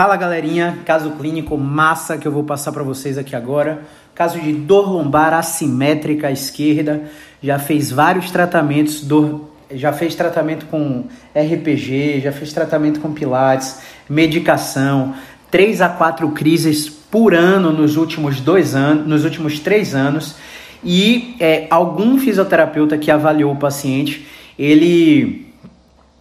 Fala 0.00 0.16
galerinha, 0.16 0.78
caso 0.86 1.10
clínico 1.10 1.58
massa 1.58 2.16
que 2.16 2.26
eu 2.26 2.32
vou 2.32 2.42
passar 2.42 2.72
para 2.72 2.82
vocês 2.82 3.18
aqui 3.18 3.36
agora. 3.36 3.82
Caso 4.14 4.40
de 4.40 4.50
dor 4.50 4.90
lombar 4.90 5.34
assimétrica 5.34 6.28
à 6.28 6.32
esquerda, 6.32 7.02
já 7.42 7.58
fez 7.58 7.90
vários 7.90 8.30
tratamentos, 8.30 9.02
dor, 9.02 9.50
já 9.70 9.92
fez 9.92 10.14
tratamento 10.14 10.64
com 10.70 11.04
RPG, 11.36 12.22
já 12.22 12.32
fez 12.32 12.50
tratamento 12.50 12.98
com 12.98 13.12
pilates, 13.12 13.82
medicação, 14.08 15.14
3 15.50 15.82
a 15.82 15.90
4 15.90 16.30
crises 16.30 16.88
por 16.88 17.34
ano 17.34 17.70
nos 17.70 17.98
últimos 17.98 18.40
dois 18.40 18.74
anos, 18.74 19.06
nos 19.06 19.24
últimos 19.24 19.60
três 19.60 19.94
anos. 19.94 20.36
E 20.82 21.36
é, 21.38 21.66
algum 21.68 22.18
fisioterapeuta 22.18 22.96
que 22.96 23.10
avaliou 23.10 23.52
o 23.52 23.56
paciente, 23.56 24.26
ele 24.58 25.52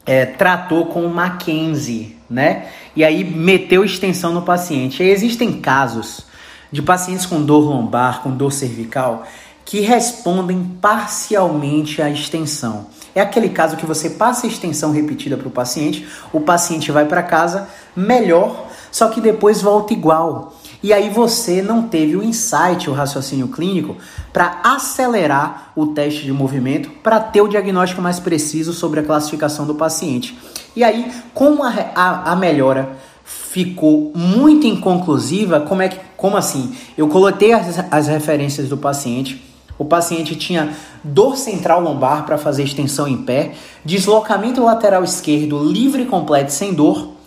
é, 0.05 0.25
tratou 0.25 0.87
com 0.87 1.07
Mackenzie, 1.07 2.18
né? 2.29 2.67
E 2.95 3.03
aí 3.03 3.23
meteu 3.23 3.83
extensão 3.83 4.33
no 4.33 4.41
paciente. 4.41 5.01
Existem 5.01 5.53
casos 5.59 6.25
de 6.71 6.81
pacientes 6.81 7.25
com 7.25 7.43
dor 7.43 7.61
lombar, 7.61 8.21
com 8.21 8.29
dor 8.31 8.51
cervical, 8.51 9.25
que 9.65 9.81
respondem 9.81 10.77
parcialmente 10.81 12.01
à 12.01 12.09
extensão. 12.09 12.87
É 13.13 13.21
aquele 13.21 13.49
caso 13.49 13.75
que 13.75 13.85
você 13.85 14.11
passa 14.11 14.45
a 14.45 14.49
extensão 14.49 14.91
repetida 14.91 15.35
para 15.35 15.47
o 15.47 15.51
paciente, 15.51 16.07
o 16.31 16.39
paciente 16.39 16.91
vai 16.91 17.05
para 17.05 17.23
casa 17.23 17.67
melhor, 17.95 18.67
só 18.91 19.09
que 19.09 19.19
depois 19.19 19.61
volta 19.61 19.93
igual. 19.93 20.58
E 20.81 20.93
aí 20.93 21.09
você 21.09 21.61
não 21.61 21.83
teve 21.83 22.15
o 22.15 22.23
insight, 22.23 22.89
o 22.89 22.93
raciocínio 22.93 23.49
clínico, 23.49 23.97
para 24.31 24.61
acelerar 24.63 25.73
o 25.75 25.87
teste 25.87 26.23
de 26.23 26.31
movimento 26.31 26.89
para 27.03 27.19
ter 27.19 27.41
o 27.41 27.47
diagnóstico 27.47 28.01
mais 28.01 28.19
preciso 28.19 28.71
sobre 28.71 29.01
a 29.01 29.03
classificação 29.03 29.65
do 29.65 29.75
paciente. 29.75 30.37
E 30.75 30.83
aí, 30.83 31.11
como 31.33 31.63
a, 31.63 31.73
a, 31.93 32.31
a 32.31 32.35
melhora 32.35 32.97
ficou 33.25 34.11
muito 34.15 34.65
inconclusiva, 34.67 35.59
como 35.61 35.81
é 35.81 35.89
que, 35.89 35.99
como 36.15 36.37
assim? 36.37 36.73
Eu 36.97 37.09
coloquei 37.09 37.51
as, 37.51 37.83
as 37.91 38.07
referências 38.07 38.69
do 38.69 38.77
paciente. 38.77 39.43
O 39.77 39.85
paciente 39.85 40.35
tinha 40.35 40.73
dor 41.03 41.35
central 41.35 41.81
lombar 41.81 42.25
para 42.25 42.37
fazer 42.37 42.63
extensão 42.63 43.07
em 43.07 43.17
pé, 43.17 43.53
deslocamento 43.83 44.63
lateral 44.63 45.03
esquerdo 45.03 45.63
livre 45.63 46.03
e 46.03 46.05
completo 46.05 46.51
sem 46.51 46.73
dor, 46.73 47.18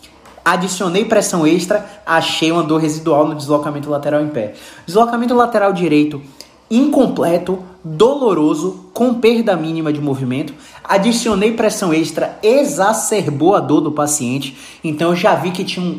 Adicionei 0.45 1.05
pressão 1.05 1.47
extra, 1.47 1.87
achei 2.05 2.51
uma 2.51 2.63
dor 2.63 2.81
residual 2.81 3.27
no 3.27 3.35
deslocamento 3.35 3.89
lateral 3.89 4.23
em 4.23 4.29
pé. 4.29 4.55
Deslocamento 4.87 5.35
lateral 5.35 5.73
direito 5.73 6.21
incompleto, 6.73 7.59
doloroso, 7.85 8.87
com 8.95 9.13
perda 9.13 9.55
mínima 9.55 9.93
de 9.93 10.01
movimento. 10.01 10.55
Adicionei 10.83 11.53
pressão 11.53 11.93
extra, 11.93 12.39
exacerbou 12.43 13.55
a 13.55 13.61
dor 13.61 13.83
do 13.83 13.93
paciente. 13.93 14.57
Então 14.83 15.15
já 15.15 15.35
vi 15.35 15.51
que 15.51 15.65
tinha 15.65 15.85
um, 15.85 15.91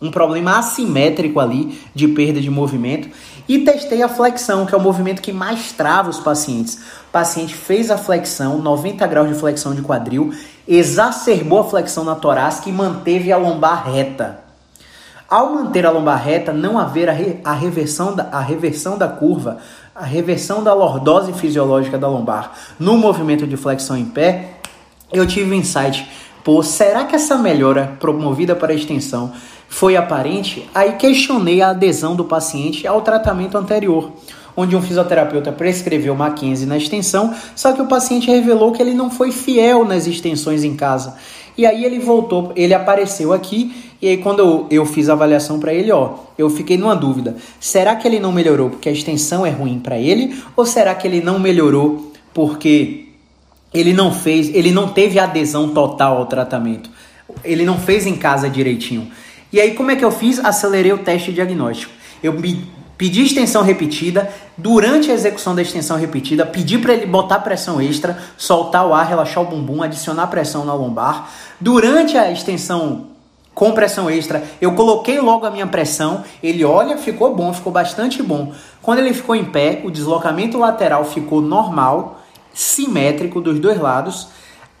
um, 0.00 0.08
um 0.08 0.10
problema 0.10 0.58
assimétrico 0.58 1.38
ali 1.38 1.78
de 1.94 2.08
perda 2.08 2.40
de 2.40 2.50
movimento. 2.50 3.08
E 3.50 3.58
testei 3.64 4.00
a 4.00 4.08
flexão, 4.08 4.64
que 4.64 4.72
é 4.72 4.78
o 4.78 4.80
movimento 4.80 5.20
que 5.20 5.32
mais 5.32 5.72
trava 5.72 6.08
os 6.08 6.20
pacientes. 6.20 6.76
O 7.08 7.10
paciente 7.10 7.52
fez 7.52 7.90
a 7.90 7.98
flexão, 7.98 8.58
90 8.58 9.04
graus 9.08 9.28
de 9.28 9.34
flexão 9.34 9.74
de 9.74 9.82
quadril, 9.82 10.32
exacerbou 10.68 11.58
a 11.58 11.64
flexão 11.64 12.04
na 12.04 12.14
torácica 12.14 12.68
e 12.68 12.72
manteve 12.72 13.32
a 13.32 13.36
lombar 13.36 13.90
reta. 13.90 14.38
Ao 15.28 15.52
manter 15.52 15.84
a 15.84 15.90
lombar 15.90 16.22
reta, 16.22 16.52
não 16.52 16.78
haver 16.78 17.10
a, 17.10 17.12
re, 17.12 17.40
a, 17.44 17.52
reversão 17.52 18.14
da, 18.14 18.28
a 18.30 18.38
reversão 18.38 18.96
da 18.96 19.08
curva, 19.08 19.58
a 19.96 20.04
reversão 20.04 20.62
da 20.62 20.72
lordose 20.72 21.32
fisiológica 21.32 21.98
da 21.98 22.06
lombar 22.06 22.52
no 22.78 22.96
movimento 22.96 23.48
de 23.48 23.56
flexão 23.56 23.96
em 23.96 24.04
pé, 24.04 24.58
eu 25.12 25.26
tive 25.26 25.50
um 25.50 25.54
insight. 25.54 26.08
Pô, 26.44 26.62
será 26.62 27.04
que 27.04 27.16
essa 27.16 27.36
melhora 27.36 27.96
promovida 27.98 28.54
para 28.54 28.72
a 28.72 28.76
extensão 28.76 29.32
foi 29.70 29.96
aparente? 29.96 30.68
Aí 30.74 30.92
questionei 30.96 31.62
a 31.62 31.70
adesão 31.70 32.14
do 32.14 32.26
paciente 32.26 32.86
ao 32.86 33.00
tratamento 33.00 33.56
anterior 33.56 34.12
onde 34.56 34.76
um 34.76 34.82
fisioterapeuta 34.82 35.52
prescreveu 35.52 36.14
Mackenzie 36.14 36.66
na 36.66 36.76
extensão, 36.76 37.32
só 37.54 37.72
que 37.72 37.80
o 37.80 37.86
paciente 37.86 38.30
revelou 38.30 38.72
que 38.72 38.82
ele 38.82 38.92
não 38.92 39.10
foi 39.10 39.32
fiel 39.32 39.84
nas 39.84 40.06
extensões 40.06 40.64
em 40.64 40.74
casa. 40.74 41.16
E 41.56 41.64
aí 41.64 41.84
ele 41.84 41.98
voltou, 41.98 42.52
ele 42.56 42.74
apareceu 42.74 43.32
aqui, 43.32 43.74
e 44.02 44.08
aí 44.08 44.16
quando 44.18 44.40
eu, 44.40 44.66
eu 44.70 44.84
fiz 44.84 45.08
a 45.08 45.12
avaliação 45.12 45.58
para 45.58 45.72
ele, 45.72 45.90
ó, 45.92 46.14
eu 46.36 46.50
fiquei 46.50 46.76
numa 46.76 46.96
dúvida. 46.96 47.36
Será 47.58 47.96
que 47.96 48.06
ele 48.06 48.18
não 48.18 48.32
melhorou 48.32 48.70
porque 48.70 48.88
a 48.88 48.92
extensão 48.92 49.46
é 49.46 49.50
ruim 49.50 49.78
para 49.78 49.98
ele? 49.98 50.36
Ou 50.56 50.66
será 50.66 50.94
que 50.94 51.06
ele 51.06 51.22
não 51.22 51.38
melhorou 51.38 52.12
porque 52.34 53.08
ele 53.72 53.92
não 53.92 54.12
fez, 54.12 54.54
ele 54.54 54.72
não 54.72 54.88
teve 54.88 55.18
adesão 55.18 55.68
total 55.70 56.18
ao 56.18 56.26
tratamento? 56.26 56.90
Ele 57.44 57.64
não 57.64 57.78
fez 57.78 58.06
em 58.06 58.16
casa 58.16 58.48
direitinho. 58.48 59.10
E 59.52 59.60
aí 59.60 59.74
como 59.74 59.90
é 59.90 59.96
que 59.96 60.04
eu 60.04 60.10
fiz? 60.10 60.38
Acelerei 60.38 60.92
o 60.92 60.98
teste 60.98 61.32
diagnóstico. 61.32 61.92
Eu 62.22 62.32
me 62.32 62.68
pedir 63.00 63.22
extensão 63.22 63.62
repetida, 63.62 64.30
durante 64.58 65.10
a 65.10 65.14
execução 65.14 65.54
da 65.54 65.62
extensão 65.62 65.96
repetida, 65.96 66.44
pedir 66.44 66.82
para 66.82 66.92
ele 66.92 67.06
botar 67.06 67.38
pressão 67.38 67.80
extra, 67.80 68.18
soltar 68.36 68.86
o 68.86 68.92
ar, 68.92 69.06
relaxar 69.06 69.42
o 69.42 69.46
bumbum, 69.46 69.82
adicionar 69.82 70.26
pressão 70.26 70.66
na 70.66 70.74
lombar. 70.74 71.30
Durante 71.58 72.18
a 72.18 72.30
extensão 72.30 73.06
com 73.54 73.72
pressão 73.72 74.10
extra, 74.10 74.44
eu 74.60 74.74
coloquei 74.74 75.18
logo 75.18 75.46
a 75.46 75.50
minha 75.50 75.66
pressão, 75.66 76.24
ele 76.42 76.62
olha, 76.62 76.98
ficou 76.98 77.34
bom, 77.34 77.54
ficou 77.54 77.72
bastante 77.72 78.22
bom. 78.22 78.52
Quando 78.82 78.98
ele 78.98 79.14
ficou 79.14 79.34
em 79.34 79.46
pé, 79.46 79.80
o 79.82 79.90
deslocamento 79.90 80.58
lateral 80.58 81.04
ficou 81.06 81.40
normal, 81.40 82.20
simétrico 82.52 83.40
dos 83.40 83.58
dois 83.58 83.80
lados. 83.80 84.28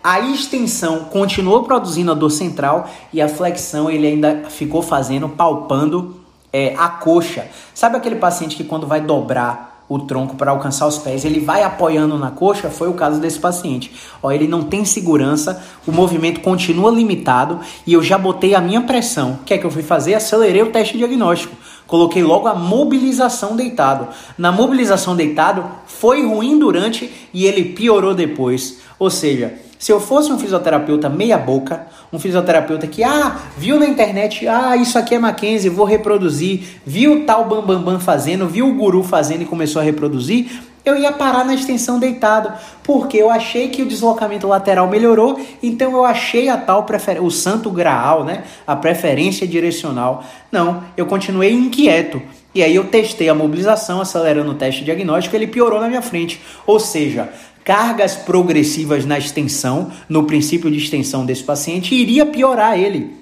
A 0.02 0.18
extensão 0.20 1.04
continuou 1.04 1.62
produzindo 1.64 2.10
a 2.10 2.14
dor 2.14 2.30
central 2.30 2.88
e 3.12 3.20
a 3.20 3.28
flexão 3.28 3.90
ele 3.90 4.06
ainda 4.06 4.44
ficou 4.48 4.80
fazendo, 4.80 5.28
palpando 5.28 6.16
é, 6.50 6.74
a 6.78 6.88
coxa. 6.88 7.46
Sabe 7.74 7.98
aquele 7.98 8.16
paciente 8.16 8.56
que 8.56 8.64
quando 8.64 8.86
vai 8.86 9.02
dobrar 9.02 9.84
o 9.90 9.98
tronco 9.98 10.36
para 10.36 10.52
alcançar 10.52 10.86
os 10.86 10.96
pés, 10.96 11.24
ele 11.24 11.40
vai 11.40 11.62
apoiando 11.64 12.16
na 12.16 12.30
coxa? 12.30 12.70
Foi 12.70 12.88
o 12.88 12.94
caso 12.94 13.20
desse 13.20 13.38
paciente. 13.38 13.92
Ó, 14.22 14.32
ele 14.32 14.48
não 14.48 14.62
tem 14.62 14.86
segurança, 14.86 15.62
o 15.86 15.92
movimento 15.92 16.40
continua 16.40 16.90
limitado 16.90 17.60
e 17.86 17.92
eu 17.92 18.02
já 18.02 18.16
botei 18.16 18.54
a 18.54 18.60
minha 18.60 18.80
pressão. 18.80 19.32
O 19.32 19.44
que 19.44 19.52
é 19.52 19.58
que 19.58 19.66
eu 19.66 19.70
fui 19.70 19.82
fazer? 19.82 20.14
Acelerei 20.14 20.62
o 20.62 20.70
teste 20.70 20.96
diagnóstico. 20.96 21.54
Coloquei 21.86 22.22
logo 22.22 22.48
a 22.48 22.54
mobilização 22.54 23.54
deitado. 23.54 24.08
Na 24.38 24.50
mobilização 24.50 25.14
deitado, 25.14 25.62
foi 25.84 26.26
ruim 26.26 26.58
durante 26.58 27.12
e 27.34 27.44
ele 27.44 27.64
piorou 27.64 28.14
depois. 28.14 28.78
Ou 28.98 29.10
seja, 29.10 29.58
se 29.80 29.90
eu 29.90 29.98
fosse 29.98 30.30
um 30.30 30.38
fisioterapeuta 30.38 31.08
meia 31.08 31.38
boca, 31.38 31.86
um 32.12 32.18
fisioterapeuta 32.18 32.86
que, 32.86 33.02
ah, 33.02 33.38
viu 33.56 33.80
na 33.80 33.86
internet, 33.86 34.46
ah, 34.46 34.76
isso 34.76 34.98
aqui 34.98 35.14
é 35.14 35.18
Mackenzie, 35.18 35.70
vou 35.70 35.86
reproduzir, 35.86 36.80
viu 36.84 37.24
tal 37.24 37.44
Bambambam 37.44 37.78
Bam 37.78 37.92
Bam 37.92 37.98
fazendo, 38.00 38.46
viu 38.46 38.68
o 38.68 38.74
guru 38.74 39.02
fazendo 39.02 39.40
e 39.40 39.46
começou 39.46 39.80
a 39.80 39.82
reproduzir, 39.82 40.50
eu 40.84 40.96
ia 40.96 41.12
parar 41.12 41.44
na 41.44 41.54
extensão 41.54 41.98
deitado, 41.98 42.52
porque 42.82 43.16
eu 43.16 43.30
achei 43.30 43.68
que 43.68 43.80
o 43.80 43.86
deslocamento 43.86 44.46
lateral 44.46 44.86
melhorou, 44.86 45.40
então 45.62 45.92
eu 45.92 46.04
achei 46.04 46.50
a 46.50 46.58
tal 46.58 46.84
preferência, 46.84 47.26
o 47.26 47.30
santo 47.30 47.70
graal, 47.70 48.24
né? 48.24 48.44
A 48.66 48.76
preferência 48.76 49.46
direcional. 49.46 50.24
Não, 50.52 50.82
eu 50.96 51.06
continuei 51.06 51.52
inquieto. 51.52 52.20
E 52.52 52.64
aí 52.64 52.74
eu 52.74 52.84
testei 52.84 53.28
a 53.28 53.34
mobilização, 53.34 54.00
acelerando 54.00 54.50
o 54.50 54.54
teste 54.54 54.82
diagnóstico, 54.82 55.36
ele 55.36 55.46
piorou 55.46 55.80
na 55.80 55.88
minha 55.88 56.02
frente. 56.02 56.40
Ou 56.66 56.80
seja, 56.80 57.28
cargas 57.70 58.16
progressivas 58.16 59.06
na 59.06 59.16
extensão, 59.16 59.92
no 60.08 60.24
princípio 60.24 60.68
de 60.68 60.78
extensão 60.78 61.24
desse 61.24 61.44
paciente, 61.44 61.94
iria 61.94 62.26
piorar 62.26 62.76
ele. 62.76 63.12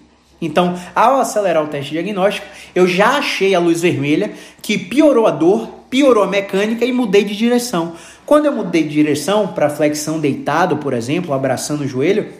Então, 0.40 0.74
ao 0.94 1.20
acelerar 1.20 1.62
o 1.62 1.66
teste 1.66 1.90
diagnóstico, 1.90 2.46
eu 2.74 2.88
já 2.88 3.18
achei 3.18 3.54
a 3.54 3.58
luz 3.58 3.82
vermelha 3.82 4.32
que 4.62 4.78
piorou 4.78 5.26
a 5.26 5.30
dor, 5.30 5.68
piorou 5.90 6.24
a 6.24 6.26
mecânica 6.26 6.82
e 6.86 6.92
mudei 6.92 7.24
de 7.24 7.36
direção. 7.36 7.92
Quando 8.24 8.46
eu 8.46 8.52
mudei 8.52 8.84
de 8.84 8.88
direção 8.88 9.48
para 9.48 9.68
flexão 9.68 10.18
deitado, 10.18 10.78
por 10.78 10.94
exemplo, 10.94 11.34
abraçando 11.34 11.82
o 11.82 11.86
joelho, 11.86 12.32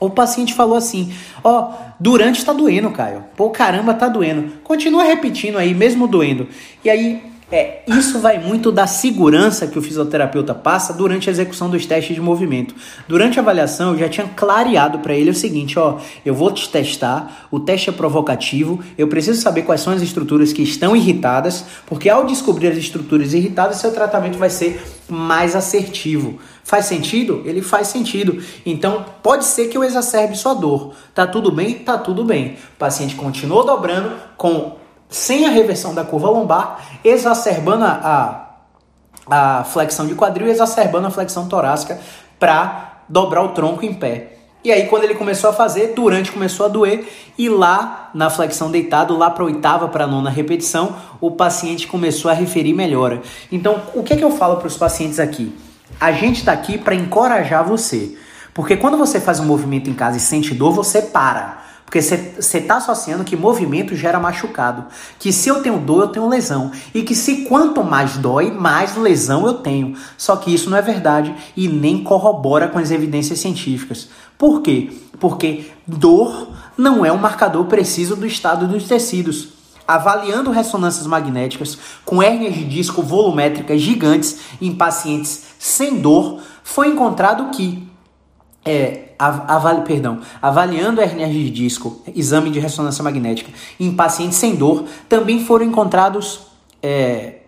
o 0.00 0.10
paciente 0.10 0.52
falou 0.54 0.76
assim: 0.76 1.14
Ó, 1.44 1.70
oh, 1.70 1.74
durante 2.00 2.40
está 2.40 2.52
doendo, 2.52 2.90
Caio. 2.90 3.22
Pô, 3.36 3.50
caramba, 3.50 3.94
tá 3.94 4.08
doendo. 4.08 4.54
Continua 4.64 5.04
repetindo 5.04 5.56
aí, 5.56 5.72
mesmo 5.72 6.08
doendo. 6.08 6.48
E 6.84 6.90
aí 6.90 7.22
É, 7.52 7.82
isso 7.86 8.18
vai 8.20 8.38
muito 8.38 8.72
da 8.72 8.86
segurança 8.86 9.66
que 9.66 9.78
o 9.78 9.82
fisioterapeuta 9.82 10.54
passa 10.54 10.92
durante 10.92 11.28
a 11.28 11.32
execução 11.32 11.68
dos 11.68 11.84
testes 11.84 12.14
de 12.14 12.20
movimento. 12.20 12.74
Durante 13.06 13.38
a 13.38 13.42
avaliação, 13.42 13.92
eu 13.92 13.98
já 13.98 14.08
tinha 14.08 14.26
clareado 14.26 15.00
para 15.00 15.14
ele 15.14 15.30
o 15.30 15.34
seguinte: 15.34 15.78
ó, 15.78 15.98
eu 16.24 16.34
vou 16.34 16.50
te 16.50 16.68
testar, 16.68 17.46
o 17.50 17.60
teste 17.60 17.90
é 17.90 17.92
provocativo, 17.92 18.82
eu 18.96 19.08
preciso 19.08 19.40
saber 19.40 19.62
quais 19.62 19.82
são 19.82 19.92
as 19.92 20.00
estruturas 20.00 20.52
que 20.52 20.62
estão 20.62 20.96
irritadas, 20.96 21.64
porque 21.86 22.08
ao 22.08 22.24
descobrir 22.24 22.68
as 22.68 22.78
estruturas 22.78 23.34
irritadas, 23.34 23.76
seu 23.76 23.92
tratamento 23.92 24.38
vai 24.38 24.50
ser 24.50 24.82
mais 25.08 25.54
assertivo. 25.54 26.38
Faz 26.64 26.86
sentido? 26.86 27.42
Ele 27.44 27.60
faz 27.60 27.88
sentido. 27.88 28.42
Então, 28.64 29.04
pode 29.22 29.44
ser 29.44 29.68
que 29.68 29.76
eu 29.76 29.84
exacerbe 29.84 30.34
sua 30.34 30.54
dor. 30.54 30.94
Tá 31.14 31.26
tudo 31.26 31.52
bem? 31.52 31.74
Tá 31.74 31.98
tudo 31.98 32.24
bem. 32.24 32.56
O 32.74 32.78
paciente 32.78 33.14
continuou 33.14 33.66
dobrando 33.66 34.12
com 34.38 34.82
sem 35.14 35.46
a 35.46 35.50
reversão 35.50 35.94
da 35.94 36.02
curva 36.02 36.28
lombar, 36.28 36.88
exacerbando 37.04 37.84
a, 37.84 38.56
a, 39.30 39.62
flexão 39.62 40.08
de 40.08 40.14
quadril, 40.16 40.48
exacerbando 40.48 41.06
a 41.06 41.10
flexão 41.10 41.46
torácica 41.46 42.00
para 42.36 43.02
dobrar 43.08 43.42
o 43.44 43.50
tronco 43.50 43.84
em 43.84 43.94
pé. 43.94 44.32
E 44.64 44.72
aí, 44.72 44.88
quando 44.88 45.04
ele 45.04 45.14
começou 45.14 45.50
a 45.50 45.52
fazer, 45.52 45.92
durante 45.94 46.32
começou 46.32 46.66
a 46.66 46.68
doer, 46.68 47.06
e 47.38 47.48
lá 47.48 48.10
na 48.12 48.28
flexão 48.28 48.72
deitado, 48.72 49.16
lá 49.16 49.30
para 49.30 49.44
oitava, 49.44 49.86
para 49.86 50.04
nona 50.04 50.30
repetição, 50.30 50.96
o 51.20 51.30
paciente 51.30 51.86
começou 51.86 52.28
a 52.28 52.34
referir 52.34 52.72
melhora. 52.72 53.22
Então, 53.52 53.82
o 53.94 54.02
que 54.02 54.14
é 54.14 54.16
que 54.16 54.24
eu 54.24 54.32
falo 54.32 54.56
para 54.56 54.66
os 54.66 54.76
pacientes 54.76 55.20
aqui? 55.20 55.54
A 56.00 56.10
gente 56.10 56.38
está 56.38 56.50
aqui 56.50 56.76
para 56.76 56.94
encorajar 56.94 57.64
você. 57.64 58.18
Porque 58.52 58.76
quando 58.76 58.96
você 58.96 59.20
faz 59.20 59.38
um 59.38 59.44
movimento 59.44 59.88
em 59.88 59.94
casa 59.94 60.16
e 60.16 60.20
sente 60.20 60.54
dor, 60.54 60.72
você 60.72 61.02
para. 61.02 61.63
Porque 61.84 62.00
você 62.02 62.58
está 62.58 62.76
associando 62.76 63.24
que 63.24 63.36
movimento 63.36 63.94
gera 63.94 64.18
machucado. 64.18 64.86
Que 65.18 65.32
se 65.32 65.48
eu 65.48 65.62
tenho 65.62 65.78
dor, 65.78 66.02
eu 66.02 66.08
tenho 66.08 66.28
lesão. 66.28 66.72
E 66.92 67.02
que 67.02 67.14
se 67.14 67.44
quanto 67.44 67.84
mais 67.84 68.16
dói, 68.16 68.50
mais 68.50 68.96
lesão 68.96 69.46
eu 69.46 69.54
tenho. 69.54 69.96
Só 70.16 70.34
que 70.36 70.52
isso 70.52 70.68
não 70.68 70.76
é 70.76 70.82
verdade 70.82 71.34
e 71.56 71.68
nem 71.68 72.02
corrobora 72.02 72.68
com 72.68 72.78
as 72.78 72.90
evidências 72.90 73.38
científicas. 73.38 74.08
Por 74.36 74.60
quê? 74.60 74.92
Porque 75.20 75.70
dor 75.86 76.48
não 76.76 77.04
é 77.04 77.12
um 77.12 77.18
marcador 77.18 77.64
preciso 77.66 78.16
do 78.16 78.26
estado 78.26 78.66
dos 78.66 78.84
tecidos. 78.84 79.48
Avaliando 79.86 80.50
ressonâncias 80.50 81.06
magnéticas 81.06 81.78
com 82.04 82.22
hérnias 82.22 82.54
de 82.54 82.64
disco 82.64 83.02
volumétricas 83.02 83.80
gigantes 83.80 84.38
em 84.60 84.74
pacientes 84.74 85.44
sem 85.58 86.00
dor, 86.00 86.40
foi 86.62 86.88
encontrado 86.88 87.50
que 87.50 87.86
é, 88.64 89.08
perdão, 89.86 90.20
avaliando 90.40 91.00
hernias 91.00 91.32
de 91.32 91.50
disco, 91.50 92.02
exame 92.14 92.50
de 92.50 92.58
ressonância 92.58 93.04
magnética 93.04 93.50
em 93.78 93.94
pacientes 93.94 94.38
sem 94.38 94.56
dor, 94.56 94.84
também 95.08 95.44
foram 95.44 95.66
encontrados 95.66 96.46
é, 96.82 97.40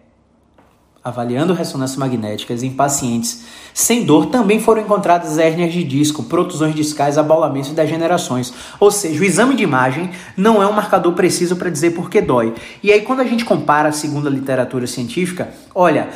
avaliando 1.06 1.54
ressonâncias 1.54 1.96
magnéticas 1.96 2.64
em 2.64 2.70
pacientes 2.70 3.44
sem 3.72 4.04
dor, 4.04 4.26
também 4.26 4.58
foram 4.58 4.82
encontradas 4.82 5.38
hérnias 5.38 5.72
de 5.72 5.84
disco, 5.84 6.22
protusões 6.22 6.74
discais, 6.74 7.16
abaulamentos 7.16 7.70
e 7.70 7.74
degenerações. 7.74 8.52
Ou 8.80 8.90
seja, 8.90 9.20
o 9.20 9.24
exame 9.24 9.54
de 9.54 9.62
imagem 9.62 10.10
não 10.36 10.62
é 10.62 10.66
um 10.66 10.72
marcador 10.72 11.12
preciso 11.12 11.56
para 11.56 11.70
dizer 11.70 11.90
por 11.90 12.10
que 12.10 12.20
dói. 12.20 12.54
E 12.82 12.90
aí, 12.90 13.02
quando 13.02 13.20
a 13.20 13.24
gente 13.24 13.44
compara 13.44 13.92
segundo 13.92 14.26
a 14.26 14.30
literatura 14.30 14.86
científica, 14.86 15.50
olha, 15.74 16.08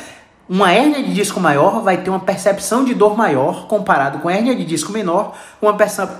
uma 0.53 0.69
hérnia 0.69 1.01
de 1.01 1.13
disco 1.13 1.39
maior 1.39 1.81
vai 1.81 2.03
ter 2.03 2.09
uma 2.09 2.19
percepção 2.19 2.83
de 2.83 2.93
dor 2.93 3.15
maior 3.15 3.67
comparado 3.67 4.19
com 4.19 4.27
a 4.27 4.33
hérnia 4.33 4.53
de 4.53 4.65
disco 4.65 4.91
menor, 4.91 5.33
uma, 5.61 5.73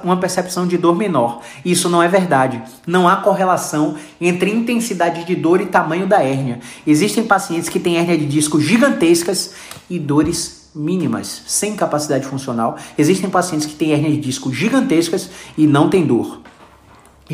uma 0.06 0.16
percepção 0.16 0.66
de 0.66 0.78
dor 0.78 0.96
menor. 0.96 1.42
Isso 1.66 1.90
não 1.90 2.02
é 2.02 2.08
verdade. 2.08 2.64
Não 2.88 3.10
há 3.10 3.18
correlação 3.18 3.98
entre 4.22 4.50
intensidade 4.50 5.26
de 5.26 5.36
dor 5.36 5.60
e 5.60 5.66
tamanho 5.66 6.08
da 6.08 6.24
hérnia. 6.24 6.62
Existem 6.88 7.26
pacientes 7.26 7.68
que 7.68 7.78
têm 7.78 7.98
hérnia 7.98 8.18
de 8.18 8.26
disco 8.26 8.62
gigantescas 8.62 9.54
e 9.90 10.00
dores 10.00 10.70
mínimas, 10.74 11.44
sem 11.46 11.76
capacidade 11.76 12.26
funcional. 12.26 12.78
Existem 12.98 13.30
pacientes 13.30 13.68
que 13.68 13.76
têm 13.76 13.92
hérnia 13.92 14.12
de 14.12 14.18
disco 14.18 14.50
gigantescas 14.54 15.30
e 15.58 15.68
não 15.68 15.90
têm 15.90 16.06
dor. 16.06 16.40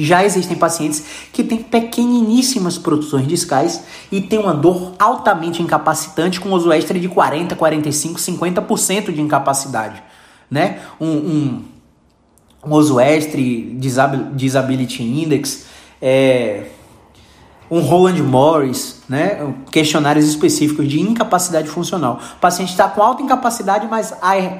Já 0.03 0.23
existem 0.25 0.57
pacientes 0.57 1.03
que 1.31 1.43
têm 1.43 1.57
pequeniníssimas 1.57 2.77
protusões 2.77 3.27
discais 3.27 3.83
e 4.11 4.21
têm 4.21 4.39
uma 4.39 4.53
dor 4.53 4.93
altamente 4.99 5.61
incapacitante 5.61 6.39
com 6.39 6.51
uso 6.51 6.71
extra 6.71 6.99
de 6.99 7.07
40, 7.07 7.55
45, 7.55 8.19
50% 8.19 9.13
de 9.13 9.21
incapacidade. 9.21 10.01
Né? 10.49 10.79
Um, 10.99 11.07
um, 11.07 11.63
um 12.65 12.73
Oswestry 12.73 13.77
Disability 14.33 15.03
Index, 15.03 15.65
é, 16.01 16.65
um 17.69 17.81
Roland 17.81 18.21
Morris, 18.23 19.01
né? 19.09 19.53
questionários 19.71 20.25
específicos 20.25 20.87
de 20.87 20.99
incapacidade 21.01 21.67
funcional. 21.67 22.19
O 22.37 22.39
paciente 22.39 22.69
está 22.69 22.87
com 22.87 23.01
alta 23.01 23.21
incapacidade, 23.21 23.87
mas 23.87 24.13
a, 24.21 24.59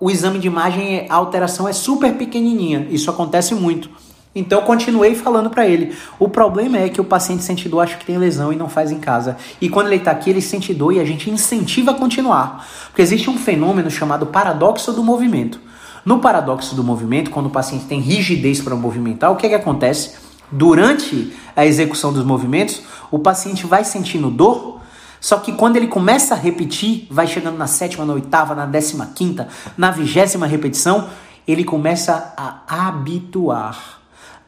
o 0.00 0.10
exame 0.10 0.38
de 0.38 0.46
imagem, 0.46 1.06
a 1.08 1.14
alteração 1.14 1.68
é 1.68 1.72
super 1.72 2.14
pequenininha. 2.14 2.86
Isso 2.90 3.10
acontece 3.10 3.54
muito. 3.54 3.90
Então 4.32 4.60
eu 4.60 4.64
continuei 4.64 5.14
falando 5.16 5.50
para 5.50 5.66
ele. 5.66 5.96
O 6.18 6.28
problema 6.28 6.78
é 6.78 6.88
que 6.88 7.00
o 7.00 7.04
paciente 7.04 7.42
sente 7.42 7.68
dor 7.68 7.80
acha 7.80 7.96
que 7.96 8.04
tem 8.04 8.16
lesão 8.16 8.52
e 8.52 8.56
não 8.56 8.68
faz 8.68 8.92
em 8.92 9.00
casa. 9.00 9.36
E 9.60 9.68
quando 9.68 9.88
ele 9.88 9.96
está 9.96 10.12
aqui, 10.12 10.30
ele 10.30 10.40
sente 10.40 10.72
dor 10.72 10.92
e 10.92 11.00
a 11.00 11.04
gente 11.04 11.28
incentiva 11.28 11.90
a 11.90 11.94
continuar. 11.94 12.64
Porque 12.86 13.02
existe 13.02 13.28
um 13.28 13.36
fenômeno 13.36 13.90
chamado 13.90 14.26
paradoxo 14.26 14.92
do 14.92 15.02
movimento. 15.02 15.60
No 16.04 16.20
paradoxo 16.20 16.76
do 16.76 16.84
movimento, 16.84 17.30
quando 17.30 17.46
o 17.46 17.50
paciente 17.50 17.86
tem 17.86 18.00
rigidez 18.00 18.60
para 18.60 18.76
movimentar, 18.76 19.32
o 19.32 19.36
que, 19.36 19.46
é 19.46 19.48
que 19.48 19.54
acontece? 19.54 20.14
Durante 20.50 21.32
a 21.54 21.66
execução 21.66 22.12
dos 22.12 22.24
movimentos, 22.24 22.82
o 23.10 23.18
paciente 23.18 23.66
vai 23.66 23.84
sentindo 23.84 24.30
dor, 24.30 24.80
só 25.20 25.38
que 25.38 25.52
quando 25.52 25.76
ele 25.76 25.88
começa 25.88 26.34
a 26.34 26.38
repetir, 26.38 27.06
vai 27.10 27.26
chegando 27.26 27.58
na 27.58 27.66
sétima, 27.66 28.04
na 28.04 28.14
oitava, 28.14 28.54
na 28.54 28.64
décima 28.64 29.10
quinta, 29.14 29.48
na 29.76 29.90
vigésima 29.90 30.46
repetição, 30.46 31.08
ele 31.46 31.64
começa 31.64 32.32
a 32.36 32.86
habituar 32.86 33.99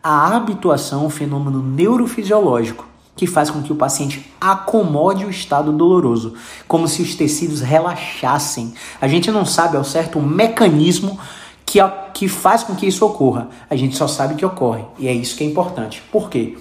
a 0.03 0.37
habituação 0.37 1.05
é 1.05 1.07
um 1.07 1.11
fenômeno 1.11 1.63
neurofisiológico 1.63 2.87
que 3.15 3.27
faz 3.27 3.51
com 3.51 3.63
que 3.63 3.73
o 3.73 3.77
paciente 3.77 4.27
acomode 4.41 5.25
o 5.25 5.31
estado 5.31 5.71
doloroso, 5.71 6.35
como 6.67 6.89
se 6.89 7.03
os 7.03 7.15
tecidos 7.15 7.61
relaxassem. 7.61 8.75
A 9.01 9.07
gente 9.07 9.31
não 9.31 9.45
sabe 9.45 9.77
ao 9.77 9.85
certo 9.85 10.19
o 10.19 10.23
mecanismo 10.23 11.19
que, 11.65 11.79
que 12.15 12.27
faz 12.27 12.63
com 12.63 12.75
que 12.75 12.87
isso 12.87 13.05
ocorra. 13.05 13.49
A 13.69 13.77
gente 13.77 13.97
só 13.97 14.09
sabe 14.09 14.35
que 14.35 14.45
ocorre. 14.45 14.85
E 14.99 15.07
é 15.07 15.13
isso 15.13 15.37
que 15.37 15.45
é 15.45 15.47
importante. 15.47 16.03
Por 16.11 16.31
quê? 16.31 16.57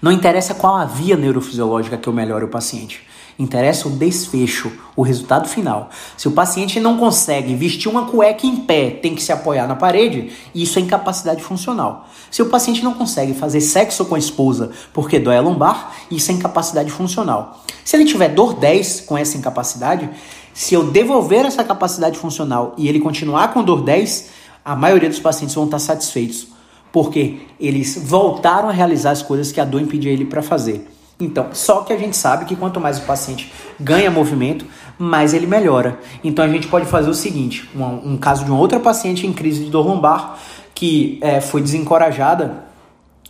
Não 0.00 0.10
interessa 0.10 0.54
qual 0.54 0.76
a 0.76 0.84
via 0.84 1.16
neurofisiológica 1.16 1.96
que 1.96 2.08
eu 2.08 2.12
melhore 2.12 2.44
o 2.44 2.48
paciente. 2.48 3.02
Interessa 3.38 3.88
o 3.88 3.90
desfecho, 3.90 4.70
o 4.94 5.02
resultado 5.02 5.48
final. 5.48 5.90
Se 6.16 6.28
o 6.28 6.32
paciente 6.32 6.78
não 6.78 6.98
consegue 6.98 7.54
vestir 7.54 7.88
uma 7.88 8.06
cueca 8.06 8.46
em 8.46 8.56
pé, 8.56 8.90
tem 8.90 9.14
que 9.14 9.22
se 9.22 9.32
apoiar 9.32 9.66
na 9.66 9.74
parede, 9.74 10.30
isso 10.54 10.78
é 10.78 10.82
incapacidade 10.82 11.42
funcional. 11.42 12.08
Se 12.30 12.42
o 12.42 12.50
paciente 12.50 12.84
não 12.84 12.94
consegue 12.94 13.34
fazer 13.34 13.60
sexo 13.60 14.04
com 14.04 14.14
a 14.14 14.18
esposa 14.18 14.70
porque 14.92 15.18
dói 15.18 15.36
a 15.36 15.40
lombar, 15.40 15.92
isso 16.10 16.30
é 16.30 16.34
incapacidade 16.34 16.90
funcional. 16.90 17.64
Se 17.84 17.96
ele 17.96 18.04
tiver 18.04 18.28
dor 18.28 18.54
10 18.54 19.02
com 19.02 19.16
essa 19.16 19.36
incapacidade, 19.36 20.08
se 20.54 20.74
eu 20.74 20.90
devolver 20.90 21.46
essa 21.46 21.64
capacidade 21.64 22.18
funcional 22.18 22.74
e 22.76 22.88
ele 22.88 23.00
continuar 23.00 23.52
com 23.52 23.62
dor 23.62 23.82
10, 23.82 24.28
a 24.64 24.76
maioria 24.76 25.08
dos 25.08 25.18
pacientes 25.18 25.54
vão 25.54 25.64
estar 25.64 25.78
satisfeitos, 25.78 26.48
porque 26.92 27.40
eles 27.58 27.98
voltaram 28.00 28.68
a 28.68 28.72
realizar 28.72 29.10
as 29.10 29.22
coisas 29.22 29.50
que 29.50 29.60
a 29.60 29.64
dor 29.64 29.80
impedia 29.80 30.12
ele 30.12 30.24
para 30.24 30.42
fazer. 30.42 30.86
Então, 31.22 31.50
só 31.52 31.82
que 31.82 31.92
a 31.92 31.96
gente 31.96 32.16
sabe 32.16 32.44
que 32.46 32.56
quanto 32.56 32.80
mais 32.80 32.98
o 32.98 33.02
paciente 33.02 33.52
ganha 33.78 34.10
movimento, 34.10 34.66
mais 34.98 35.32
ele 35.32 35.46
melhora. 35.46 36.00
Então 36.22 36.44
a 36.44 36.48
gente 36.48 36.66
pode 36.66 36.86
fazer 36.86 37.08
o 37.08 37.14
seguinte: 37.14 37.68
um, 37.76 38.12
um 38.12 38.16
caso 38.16 38.44
de 38.44 38.50
uma 38.50 38.58
outra 38.58 38.80
paciente 38.80 39.24
em 39.26 39.32
crise 39.32 39.64
de 39.64 39.70
dor 39.70 39.86
lombar 39.86 40.38
que 40.74 41.18
é, 41.20 41.40
foi 41.40 41.62
desencorajada 41.62 42.64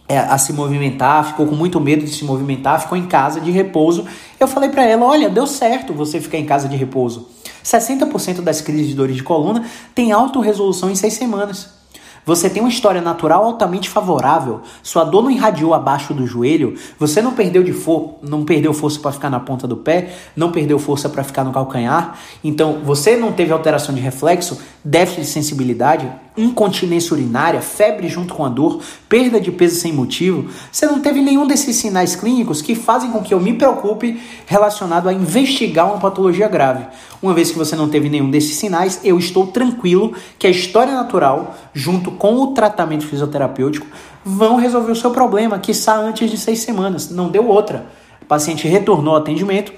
é, 0.09 0.19
a 0.19 0.39
se 0.39 0.55
movimentar, 0.55 1.27
ficou 1.27 1.47
com 1.47 1.55
muito 1.55 1.79
medo 1.79 2.05
de 2.05 2.11
se 2.11 2.25
movimentar, 2.25 2.81
ficou 2.81 2.97
em 2.97 3.07
casa 3.07 3.41
de 3.41 3.51
repouso. 3.51 4.07
Eu 4.41 4.49
falei 4.49 4.71
para 4.71 4.85
ela: 4.85 5.05
olha, 5.05 5.29
deu 5.29 5.47
certo 5.47 5.93
você 5.93 6.19
ficar 6.19 6.39
em 6.39 6.47
casa 6.47 6.69
de 6.69 6.77
repouso. 6.77 7.29
60% 7.63 8.41
das 8.41 8.63
crises 8.63 8.89
de 8.89 8.95
dores 8.95 9.17
de 9.17 9.23
coluna 9.23 9.65
tem 9.95 10.13
autorresolução 10.13 10.91
em 10.91 10.95
seis 10.95 11.13
semanas. 11.13 11.82
Você 12.25 12.49
tem 12.49 12.63
uma 12.63 12.69
história 12.69 13.01
natural 13.01 13.45
altamente 13.45 13.89
favorável, 13.89 14.61
sua 14.83 15.03
dor 15.03 15.25
não 15.25 15.31
irradiou 15.31 15.75
abaixo 15.75 16.15
do 16.15 16.25
joelho, 16.25 16.77
você 16.97 17.21
não 17.21 17.33
perdeu 17.33 17.65
de 17.65 17.73
for 17.73 18.15
não 18.23 18.45
perdeu 18.45 18.73
força 18.73 19.01
para 19.01 19.11
ficar 19.11 19.29
na 19.29 19.41
ponta 19.41 19.67
do 19.67 19.77
pé, 19.77 20.15
não 20.37 20.53
perdeu 20.53 20.79
força 20.79 21.09
para 21.09 21.25
ficar 21.25 21.43
no 21.43 21.53
calcanhar, 21.53 22.17
então 22.45 22.81
você 22.85 23.17
não 23.17 23.33
teve 23.33 23.53
alteração 23.53 23.93
de 23.95 24.01
reflexo, 24.01 24.61
déficit 24.85 25.23
de 25.23 25.27
sensibilidade, 25.27 26.11
incontinência 26.37 27.15
urinária, 27.15 27.61
febre 27.61 28.09
junto 28.09 28.35
com 28.35 28.45
a 28.45 28.49
dor, 28.49 28.81
perda 29.09 29.41
de 29.41 29.53
peso 29.53 29.79
sem 29.79 29.93
motivo, 29.93 30.49
você 30.71 30.87
não 30.87 31.01
teve 31.01 31.21
nenhum 31.21 31.47
desses 31.47 31.77
sinais 31.77 32.17
clínicos 32.17 32.63
que 32.63 32.75
fazem 32.75 33.11
com 33.11 33.23
que 33.23 33.35
eu 33.35 33.41
me 33.41 33.53
preocupe 33.53 34.21
relacionado 34.47 35.09
a 35.09 35.13
investigar 35.13 35.87
uma 35.87 35.99
patologia 35.99 36.49
grave. 36.49 36.87
Uma 37.21 37.35
vez 37.35 37.51
que 37.51 37.59
você 37.59 37.77
não 37.77 37.89
teve 37.89 38.09
nenhum 38.09 38.31
desses 38.31 38.57
sinais, 38.57 39.01
eu 39.05 39.19
estou 39.19 39.47
tranquilo 39.47 40.15
que 40.39 40.47
a 40.47 40.51
história 40.51 40.95
natural, 40.95 41.55
junto 41.75 42.11
com 42.13 42.35
o 42.37 42.49
tratamento 42.49 43.07
fisioterapêutico, 43.07 43.87
vão 44.25 44.57
resolver 44.57 44.93
o 44.93 44.97
seu 44.97 45.11
problema, 45.11 45.59
que 45.59 45.71
está 45.71 45.97
antes 45.97 46.31
de 46.31 46.39
seis 46.39 46.61
semanas. 46.61 47.11
Não 47.11 47.29
deu 47.29 47.47
outra. 47.47 47.87
O 48.23 48.25
paciente 48.25 48.67
retornou 48.67 49.15
ao 49.15 49.21
atendimento, 49.21 49.73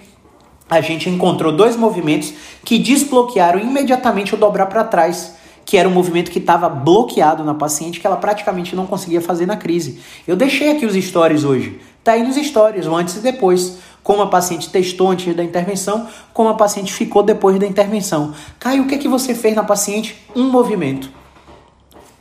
a 0.68 0.80
gente 0.80 1.10
encontrou 1.10 1.52
dois 1.52 1.76
movimentos 1.76 2.32
que 2.64 2.78
desbloquearam 2.78 3.58
imediatamente 3.58 4.34
o 4.34 4.38
dobrar 4.38 4.66
para 4.66 4.84
trás, 4.84 5.34
que 5.64 5.76
era 5.76 5.88
um 5.88 5.92
movimento 5.92 6.30
que 6.30 6.38
estava 6.38 6.68
bloqueado 6.68 7.44
na 7.44 7.54
paciente, 7.54 8.00
que 8.00 8.06
ela 8.06 8.16
praticamente 8.16 8.76
não 8.76 8.86
conseguia 8.86 9.20
fazer 9.20 9.46
na 9.46 9.56
crise. 9.56 10.00
Eu 10.26 10.36
deixei 10.36 10.70
aqui 10.70 10.84
os 10.84 10.94
stories 10.94 11.44
hoje. 11.44 11.80
Tá 12.02 12.12
aí 12.12 12.22
nos 12.22 12.36
stories, 12.36 12.86
o 12.86 12.94
antes 12.94 13.16
e 13.16 13.20
depois. 13.20 13.78
Como 14.02 14.20
a 14.20 14.26
paciente 14.26 14.68
testou 14.68 15.10
antes 15.10 15.34
da 15.34 15.42
intervenção, 15.42 16.06
como 16.34 16.50
a 16.50 16.54
paciente 16.54 16.92
ficou 16.92 17.22
depois 17.22 17.58
da 17.58 17.66
intervenção. 17.66 18.34
Caio, 18.58 18.82
o 18.82 18.86
que, 18.86 18.96
é 18.96 18.98
que 18.98 19.08
você 19.08 19.34
fez 19.34 19.54
na 19.54 19.64
paciente? 19.64 20.14
Um 20.36 20.50
movimento 20.50 21.10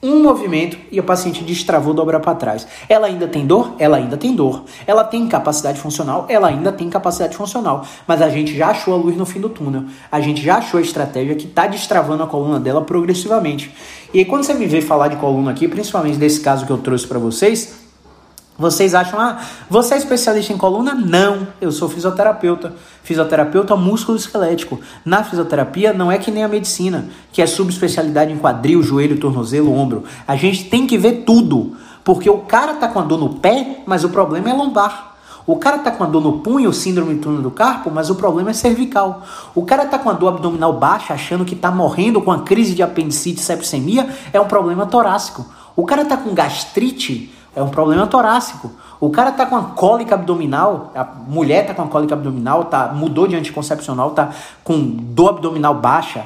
um 0.03 0.22
movimento 0.22 0.77
e 0.91 1.00
o 1.00 1.03
paciente 1.03 1.43
destravou 1.43 1.93
dobrar 1.93 2.19
para 2.19 2.36
trás. 2.36 2.67
Ela 2.89 3.07
ainda 3.07 3.25
tem 3.25 3.48
dor? 3.48 3.74
Ela 3.79 3.98
ainda 3.98 4.17
tem 4.17 4.36
dor. 4.36 4.65
Ela 4.86 5.03
tem 5.05 5.25
capacidade 5.27 5.79
funcional? 5.79 6.25
Ela 6.27 6.50
ainda 6.50 6.74
tem 6.74 6.89
capacidade 6.89 7.38
funcional. 7.38 7.86
Mas 8.05 8.22
a 8.22 8.27
gente 8.27 8.53
já 8.55 8.67
achou 8.67 8.93
a 8.93 8.98
luz 8.98 9.15
no 9.15 9.25
fim 9.25 9.39
do 9.39 9.48
túnel. 9.48 9.86
A 10.12 10.19
gente 10.19 10.41
já 10.41 10.57
achou 10.57 10.77
a 10.77 10.83
estratégia 10.83 11.36
que 11.36 11.45
está 11.45 11.67
destravando 11.67 12.22
a 12.22 12.27
coluna 12.27 12.60
dela 12.60 12.81
progressivamente. 12.81 13.72
E 14.13 14.19
aí, 14.19 14.25
quando 14.25 14.43
você 14.43 14.53
me 14.53 14.67
vê 14.67 14.81
falar 14.81 15.07
de 15.07 15.15
coluna 15.15 15.51
aqui, 15.51 15.67
principalmente 15.67 16.17
desse 16.17 16.41
caso 16.41 16.65
que 16.65 16.72
eu 16.72 16.77
trouxe 16.77 17.07
para 17.07 17.17
vocês, 17.17 17.82
vocês 18.57 18.93
acham, 18.93 19.19
ah, 19.19 19.39
você 19.67 19.95
é 19.95 19.98
especialista 19.98 20.53
em 20.53 20.57
coluna? 20.57 20.93
Não, 20.93 21.48
eu 21.60 21.72
sou 21.72 21.89
fisioterapeuta. 21.89 22.74
Fisioterapeuta 23.03 23.75
músculo 23.75 24.17
esquelético. 24.17 24.79
Na 25.03 25.24
fisioterapia 25.24 25.91
não 25.91 26.12
é 26.12 26.19
que 26.19 26.29
nem 26.29 26.43
a 26.43 26.48
medicina, 26.48 27.10
que 27.31 27.41
é 27.41 27.48
subespecialidade 27.48 28.31
em 28.31 28.38
quadril, 28.38 28.83
joelho, 28.83 29.19
tornozelo, 29.19 29.74
ombro. 29.74 30.03
A 30.27 30.36
gente 30.36 30.65
tem 30.65 30.86
que 30.86 30.98
ver 30.98 31.24
tudo, 31.25 31.75
porque 32.03 32.29
o 32.29 32.39
cara 32.39 32.75
tá 32.75 32.88
com 32.88 33.00
a 33.00 33.03
dor 33.03 33.17
no 33.19 33.36
pé, 33.36 33.79
mas 33.88 34.03
o 34.03 34.10
problema 34.10 34.50
é 34.50 34.53
lombar. 34.53 35.13
O 35.45 35.57
cara 35.57 35.79
tá 35.79 35.91
com 35.91 36.03
a 36.03 36.07
dor 36.07 36.22
no 36.22 36.39
punho, 36.39 36.72
síndrome 36.72 37.15
do 37.15 37.41
do 37.41 37.51
carpo, 37.51 37.91
mas 37.91 38.10
o 38.10 38.15
problema 38.15 38.51
é 38.51 38.53
cervical. 38.53 39.24
O 39.53 39.65
cara 39.65 39.86
tá 39.86 39.98
com 39.98 40.10
a 40.10 40.13
dor 40.13 40.29
abdominal 40.29 40.74
baixa, 40.74 41.13
achando 41.13 41.43
que 41.43 41.55
tá 41.55 41.69
morrendo 41.69 42.22
com 42.22 42.31
a 42.31 42.39
crise 42.43 42.74
de 42.74 42.81
apendicite, 42.83 43.41
sepsemia, 43.41 44.07
é 44.31 44.39
um 44.39 44.48
problema 44.48 44.86
torácico. 44.86 45.45
O 45.75 45.86
cara 45.86 46.05
tá 46.05 46.15
com 46.15 46.33
gastrite, 46.33 47.33
é 47.55 47.62
um 47.62 47.69
problema 47.69 48.07
torácico. 48.07 48.72
O 49.00 49.10
cara 49.10 49.31
tá 49.31 49.45
com 49.45 49.55
a 49.55 49.63
cólica 49.63 50.15
abdominal, 50.15 50.91
a 50.95 51.03
mulher 51.03 51.65
tá 51.65 51.74
com 51.74 51.81
a 51.81 51.88
cólica 51.88 52.13
abdominal, 52.13 52.65
tá, 52.65 52.93
mudou 52.93 53.27
de 53.27 53.36
anticoncepcional, 53.36 54.12
tá 54.12 54.31
com 54.63 54.79
dor 54.79 55.29
abdominal 55.29 55.75
baixa, 55.75 56.25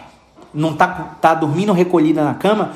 não 0.54 0.74
tá, 0.74 1.16
tá 1.20 1.34
dormindo 1.34 1.74
recolhida 1.74 2.24
na 2.24 2.34
cama. 2.34 2.72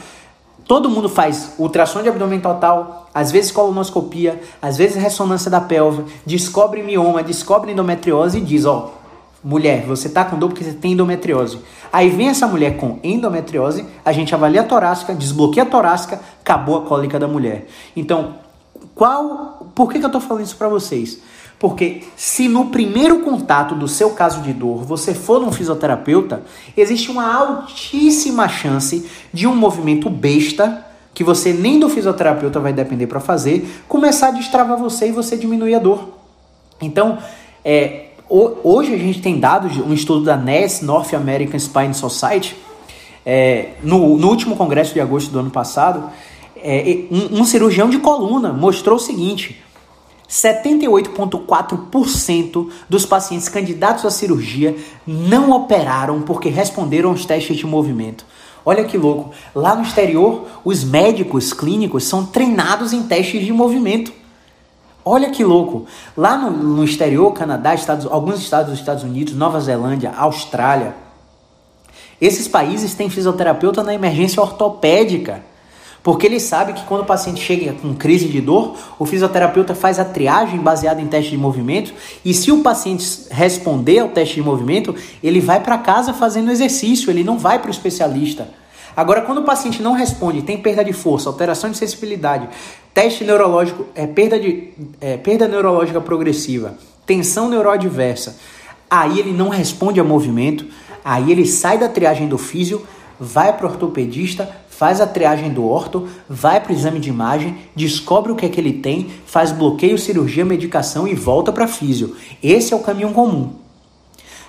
Todo 0.67 0.89
mundo 0.89 1.09
faz 1.09 1.53
ultrassom 1.57 2.01
de 2.01 2.09
abdômen 2.09 2.39
total, 2.39 3.09
às 3.13 3.31
vezes 3.31 3.51
colonoscopia, 3.51 4.41
às 4.61 4.77
vezes 4.77 4.95
ressonância 4.95 5.51
da 5.51 5.59
pelve, 5.59 6.05
descobre 6.25 6.81
mioma, 6.81 7.21
descobre 7.21 7.71
endometriose 7.71 8.37
e 8.37 8.41
diz, 8.41 8.65
ó, 8.65 8.91
mulher, 9.43 9.85
você 9.85 10.07
tá 10.07 10.23
com 10.23 10.37
dor 10.37 10.49
porque 10.49 10.63
você 10.63 10.73
tem 10.73 10.93
endometriose. 10.93 11.59
Aí 11.91 12.09
vem 12.09 12.29
essa 12.29 12.47
mulher 12.47 12.77
com 12.77 12.99
endometriose, 13.03 13.85
a 14.05 14.11
gente 14.11 14.33
avalia 14.33 14.61
a 14.61 14.63
torácica, 14.63 15.13
desbloqueia 15.13 15.63
a 15.63 15.69
torácica, 15.69 16.21
acabou 16.39 16.77
a 16.77 16.81
cólica 16.83 17.19
da 17.19 17.27
mulher. 17.27 17.67
Então, 17.95 18.35
qual, 19.01 19.65
por 19.73 19.91
que, 19.91 19.97
que 19.97 20.05
eu 20.05 20.09
estou 20.09 20.21
falando 20.21 20.43
isso 20.43 20.55
para 20.55 20.67
vocês? 20.67 21.19
Porque 21.57 22.03
se 22.15 22.47
no 22.47 22.67
primeiro 22.67 23.21
contato 23.21 23.73
do 23.73 23.87
seu 23.87 24.11
caso 24.11 24.41
de 24.41 24.53
dor 24.53 24.83
você 24.83 25.15
for 25.15 25.41
num 25.41 25.51
fisioterapeuta, 25.51 26.43
existe 26.77 27.09
uma 27.09 27.33
altíssima 27.33 28.47
chance 28.47 29.09
de 29.33 29.47
um 29.47 29.55
movimento 29.55 30.07
besta 30.07 30.85
que 31.15 31.23
você 31.23 31.51
nem 31.51 31.79
do 31.79 31.89
fisioterapeuta 31.89 32.59
vai 32.59 32.73
depender 32.73 33.07
para 33.07 33.19
fazer, 33.19 33.67
começar 33.87 34.27
a 34.27 34.31
destravar 34.33 34.77
você 34.77 35.07
e 35.07 35.11
você 35.11 35.35
diminuir 35.35 35.73
a 35.73 35.79
dor. 35.79 36.19
Então, 36.79 37.17
é, 37.65 38.09
hoje 38.29 38.93
a 38.93 38.97
gente 38.99 39.19
tem 39.19 39.39
dados 39.39 39.77
um 39.77 39.93
estudo 39.93 40.25
da 40.25 40.37
NES, 40.37 40.81
North 40.81 41.11
American 41.15 41.57
Spine 41.57 41.95
Society, 41.95 42.55
é, 43.25 43.69
no, 43.81 44.15
no 44.15 44.29
último 44.29 44.55
congresso 44.55 44.93
de 44.93 45.01
agosto 45.01 45.31
do 45.31 45.39
ano 45.39 45.49
passado, 45.49 46.07
é, 46.63 47.05
um, 47.11 47.41
um 47.41 47.45
cirurgião 47.45 47.89
de 47.89 47.99
coluna 47.99 48.53
mostrou 48.53 48.95
o 48.97 48.99
seguinte: 48.99 49.61
78,4% 50.29 52.69
dos 52.87 53.05
pacientes 53.05 53.49
candidatos 53.49 54.05
à 54.05 54.11
cirurgia 54.11 54.77
não 55.05 55.51
operaram 55.51 56.21
porque 56.21 56.47
responderam 56.49 57.09
aos 57.09 57.25
testes 57.25 57.57
de 57.57 57.65
movimento. 57.65 58.25
Olha 58.63 58.85
que 58.85 58.97
louco. 58.97 59.31
Lá 59.53 59.75
no 59.75 59.81
exterior, 59.81 60.47
os 60.63 60.81
médicos 60.83 61.51
clínicos 61.51 62.05
são 62.05 62.25
treinados 62.25 62.93
em 62.93 63.03
testes 63.03 63.45
de 63.45 63.51
movimento. 63.51 64.13
Olha 65.03 65.29
que 65.31 65.43
louco. 65.43 65.85
Lá 66.15 66.37
no, 66.37 66.51
no 66.51 66.83
exterior, 66.83 67.33
Canadá, 67.33 67.73
Estados, 67.73 68.05
alguns 68.05 68.39
estados 68.39 68.69
dos 68.69 68.79
Estados 68.79 69.03
Unidos, 69.03 69.33
Nova 69.33 69.59
Zelândia, 69.59 70.13
Austrália, 70.15 70.93
esses 72.21 72.47
países 72.47 72.93
têm 72.93 73.09
fisioterapeuta 73.09 73.81
na 73.81 73.95
emergência 73.95 74.41
ortopédica. 74.41 75.43
Porque 76.03 76.25
ele 76.25 76.39
sabe 76.39 76.73
que 76.73 76.83
quando 76.85 77.01
o 77.01 77.05
paciente 77.05 77.39
chega 77.41 77.73
com 77.73 77.93
crise 77.93 78.27
de 78.27 78.41
dor, 78.41 78.75
o 78.97 79.05
fisioterapeuta 79.05 79.75
faz 79.75 79.99
a 79.99 80.05
triagem 80.05 80.59
baseada 80.59 80.99
em 80.99 81.07
teste 81.07 81.31
de 81.31 81.37
movimento 81.37 81.93
e 82.25 82.33
se 82.33 82.51
o 82.51 82.63
paciente 82.63 83.27
responder 83.29 83.99
ao 83.99 84.09
teste 84.09 84.35
de 84.35 84.41
movimento, 84.41 84.95
ele 85.21 85.39
vai 85.39 85.59
para 85.59 85.77
casa 85.77 86.13
fazendo 86.13 86.51
exercício, 86.51 87.11
ele 87.11 87.23
não 87.23 87.37
vai 87.37 87.59
para 87.59 87.67
o 87.67 87.71
especialista. 87.71 88.49
Agora, 88.97 89.21
quando 89.21 89.39
o 89.39 89.43
paciente 89.43 89.81
não 89.81 89.93
responde, 89.93 90.41
tem 90.41 90.57
perda 90.57 90.83
de 90.83 90.91
força, 90.91 91.29
alteração 91.29 91.69
de 91.69 91.77
sensibilidade, 91.77 92.49
teste 92.93 93.23
neurológico, 93.23 93.85
é 93.95 94.05
perda, 94.05 94.39
de, 94.39 94.69
é, 94.99 95.17
perda 95.17 95.47
neurológica 95.47 96.01
progressiva, 96.01 96.77
tensão 97.05 97.47
neuroadversa, 97.47 98.37
aí 98.89 99.19
ele 99.19 99.31
não 99.31 99.49
responde 99.49 99.99
ao 99.99 100.05
movimento, 100.05 100.65
aí 101.05 101.31
ele 101.31 101.45
sai 101.45 101.77
da 101.77 101.87
triagem 101.87 102.27
do 102.27 102.37
físio, 102.37 102.85
vai 103.19 103.55
para 103.55 103.67
o 103.67 103.69
ortopedista, 103.69 104.49
faz 104.81 104.99
a 104.99 105.05
triagem 105.05 105.53
do 105.53 105.63
orto, 105.63 106.07
vai 106.27 106.59
para 106.59 106.71
o 106.71 106.75
exame 106.75 106.99
de 106.99 107.07
imagem, 107.07 107.55
descobre 107.75 108.31
o 108.31 108.35
que 108.35 108.47
é 108.47 108.49
que 108.49 108.59
ele 108.59 108.73
tem, 108.73 109.11
faz 109.27 109.51
bloqueio, 109.51 109.95
cirurgia, 109.95 110.43
medicação 110.43 111.07
e 111.07 111.13
volta 111.13 111.51
para 111.51 111.67
físio. 111.67 112.15
Esse 112.41 112.73
é 112.73 112.75
o 112.75 112.79
caminho 112.79 113.13
comum. 113.13 113.53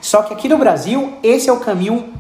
Só 0.01 0.23
que 0.23 0.33
aqui 0.33 0.49
no 0.49 0.57
Brasil, 0.57 1.13
esse 1.23 1.51
é 1.51 1.53
o 1.53 1.61
caminho 1.61 2.15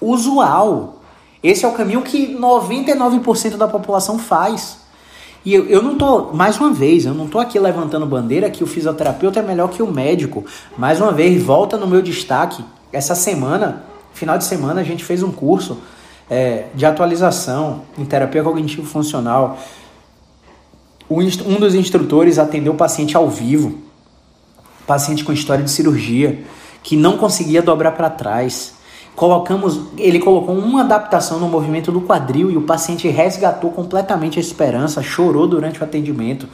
usual. 0.00 1.02
Esse 1.42 1.66
é 1.66 1.68
o 1.68 1.72
caminho 1.72 2.00
que 2.00 2.34
99% 2.34 3.58
da 3.58 3.68
população 3.68 4.18
faz. 4.18 4.78
E 5.44 5.52
eu, 5.52 5.66
eu 5.66 5.82
não 5.82 5.98
tô, 5.98 6.32
mais 6.32 6.58
uma 6.58 6.72
vez, 6.72 7.04
eu 7.04 7.12
não 7.12 7.28
tô 7.28 7.38
aqui 7.38 7.58
levantando 7.58 8.06
bandeira 8.06 8.48
que 8.48 8.64
o 8.64 8.66
fisioterapeuta 8.66 9.40
é 9.40 9.42
melhor 9.42 9.68
que 9.68 9.82
o 9.82 9.92
médico. 9.92 10.46
Mais 10.78 10.98
uma 10.98 11.12
vez, 11.12 11.42
volta 11.42 11.76
no 11.76 11.86
meu 11.86 12.00
destaque. 12.00 12.64
Essa 12.90 13.14
semana, 13.14 13.84
final 14.14 14.38
de 14.38 14.44
semana, 14.44 14.80
a 14.80 14.84
gente 14.84 15.04
fez 15.04 15.22
um 15.22 15.30
curso 15.30 15.76
é, 16.30 16.66
de 16.74 16.84
atualização 16.84 17.82
em 17.96 18.04
terapia 18.04 18.42
cognitivo-funcional. 18.42 19.58
Um 21.10 21.58
dos 21.58 21.74
instrutores 21.74 22.38
atendeu 22.38 22.74
o 22.74 22.76
paciente 22.76 23.16
ao 23.16 23.28
vivo, 23.28 23.78
paciente 24.86 25.24
com 25.24 25.32
história 25.32 25.64
de 25.64 25.70
cirurgia, 25.70 26.44
que 26.82 26.96
não 26.96 27.16
conseguia 27.16 27.62
dobrar 27.62 27.92
para 27.92 28.10
trás. 28.10 28.74
Colocamos, 29.16 29.80
ele 29.96 30.18
colocou 30.18 30.54
uma 30.54 30.82
adaptação 30.82 31.40
no 31.40 31.48
movimento 31.48 31.90
do 31.90 32.02
quadril 32.02 32.50
e 32.50 32.56
o 32.56 32.62
paciente 32.62 33.08
resgatou 33.08 33.70
completamente 33.70 34.38
a 34.38 34.40
esperança, 34.40 35.02
chorou 35.02 35.48
durante 35.48 35.80
o 35.80 35.84
atendimento 35.84 36.46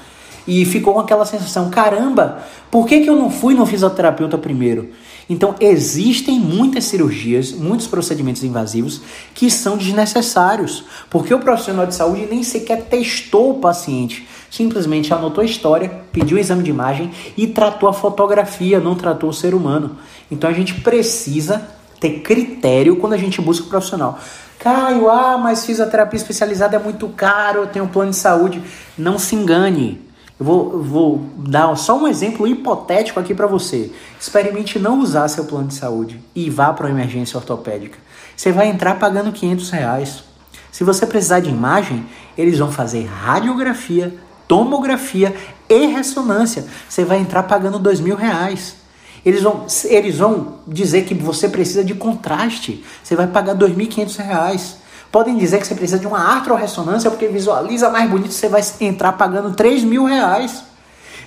e 0.46 0.64
ficou 0.64 0.94
com 0.94 1.00
aquela 1.00 1.26
sensação: 1.26 1.68
caramba, 1.68 2.38
por 2.70 2.86
que, 2.86 3.00
que 3.00 3.10
eu 3.10 3.16
não 3.16 3.30
fui 3.30 3.54
no 3.54 3.66
fisioterapeuta 3.66 4.38
primeiro? 4.38 4.90
Então, 5.28 5.54
existem 5.58 6.38
muitas 6.38 6.84
cirurgias, 6.84 7.52
muitos 7.52 7.86
procedimentos 7.86 8.44
invasivos 8.44 9.00
que 9.34 9.50
são 9.50 9.76
desnecessários, 9.76 10.84
porque 11.08 11.32
o 11.32 11.40
profissional 11.40 11.86
de 11.86 11.94
saúde 11.94 12.28
nem 12.30 12.42
sequer 12.42 12.82
testou 12.84 13.50
o 13.50 13.58
paciente, 13.58 14.28
simplesmente 14.50 15.12
anotou 15.14 15.42
a 15.42 15.46
história, 15.46 15.90
pediu 16.12 16.36
o 16.36 16.40
exame 16.40 16.62
de 16.62 16.70
imagem 16.70 17.10
e 17.36 17.46
tratou 17.46 17.88
a 17.88 17.92
fotografia, 17.92 18.80
não 18.80 18.94
tratou 18.94 19.30
o 19.30 19.34
ser 19.34 19.54
humano. 19.54 19.96
Então, 20.30 20.48
a 20.48 20.52
gente 20.52 20.74
precisa 20.74 21.66
ter 21.98 22.20
critério 22.20 22.96
quando 22.96 23.14
a 23.14 23.18
gente 23.18 23.40
busca 23.40 23.66
o 23.66 23.70
profissional. 23.70 24.18
Caio, 24.58 25.10
ah, 25.10 25.38
mas 25.38 25.64
fisioterapia 25.64 26.16
especializada 26.16 26.76
é 26.76 26.78
muito 26.78 27.08
caro, 27.08 27.60
eu 27.60 27.66
tenho 27.66 27.86
um 27.86 27.88
plano 27.88 28.10
de 28.10 28.16
saúde. 28.16 28.62
Não 28.96 29.18
se 29.18 29.34
engane. 29.34 30.03
Eu 30.38 30.46
vou, 30.46 30.82
vou 30.82 31.26
dar 31.36 31.74
só 31.76 31.96
um 31.96 32.08
exemplo 32.08 32.46
hipotético 32.46 33.20
aqui 33.20 33.34
para 33.34 33.46
você. 33.46 33.92
Experimente 34.20 34.78
não 34.78 35.00
usar 35.00 35.28
seu 35.28 35.44
plano 35.44 35.68
de 35.68 35.74
saúde 35.74 36.20
e 36.34 36.50
vá 36.50 36.72
para 36.72 36.86
uma 36.86 36.92
emergência 36.92 37.36
ortopédica. 37.36 37.98
Você 38.36 38.50
vai 38.50 38.68
entrar 38.68 38.98
pagando 38.98 39.30
500 39.30 39.70
reais. 39.70 40.24
Se 40.72 40.82
você 40.82 41.06
precisar 41.06 41.38
de 41.38 41.50
imagem, 41.50 42.04
eles 42.36 42.58
vão 42.58 42.72
fazer 42.72 43.04
radiografia, 43.04 44.12
tomografia 44.48 45.34
e 45.68 45.86
ressonância. 45.86 46.66
Você 46.88 47.04
vai 47.04 47.18
entrar 47.18 47.44
pagando 47.44 47.78
dois 47.78 48.00
mil 48.00 48.16
reais. 48.16 48.76
Eles 49.24 49.42
vão, 49.42 49.66
eles 49.84 50.18
vão 50.18 50.58
dizer 50.66 51.04
que 51.04 51.14
você 51.14 51.48
precisa 51.48 51.82
de 51.82 51.94
contraste. 51.94 52.84
Você 53.02 53.16
vai 53.16 53.26
pagar 53.26 53.54
R$ 53.54 53.68
2.500. 53.68 54.83
Podem 55.14 55.36
dizer 55.36 55.60
que 55.60 55.66
você 55.68 55.76
precisa 55.76 55.96
de 55.96 56.08
uma 56.08 56.18
artrorressonância 56.18 57.08
porque 57.08 57.28
visualiza 57.28 57.88
mais 57.88 58.10
bonito, 58.10 58.32
você 58.32 58.48
vai 58.48 58.60
entrar 58.80 59.12
pagando 59.12 59.54
3 59.54 59.84
mil 59.84 60.06
reais. 60.06 60.64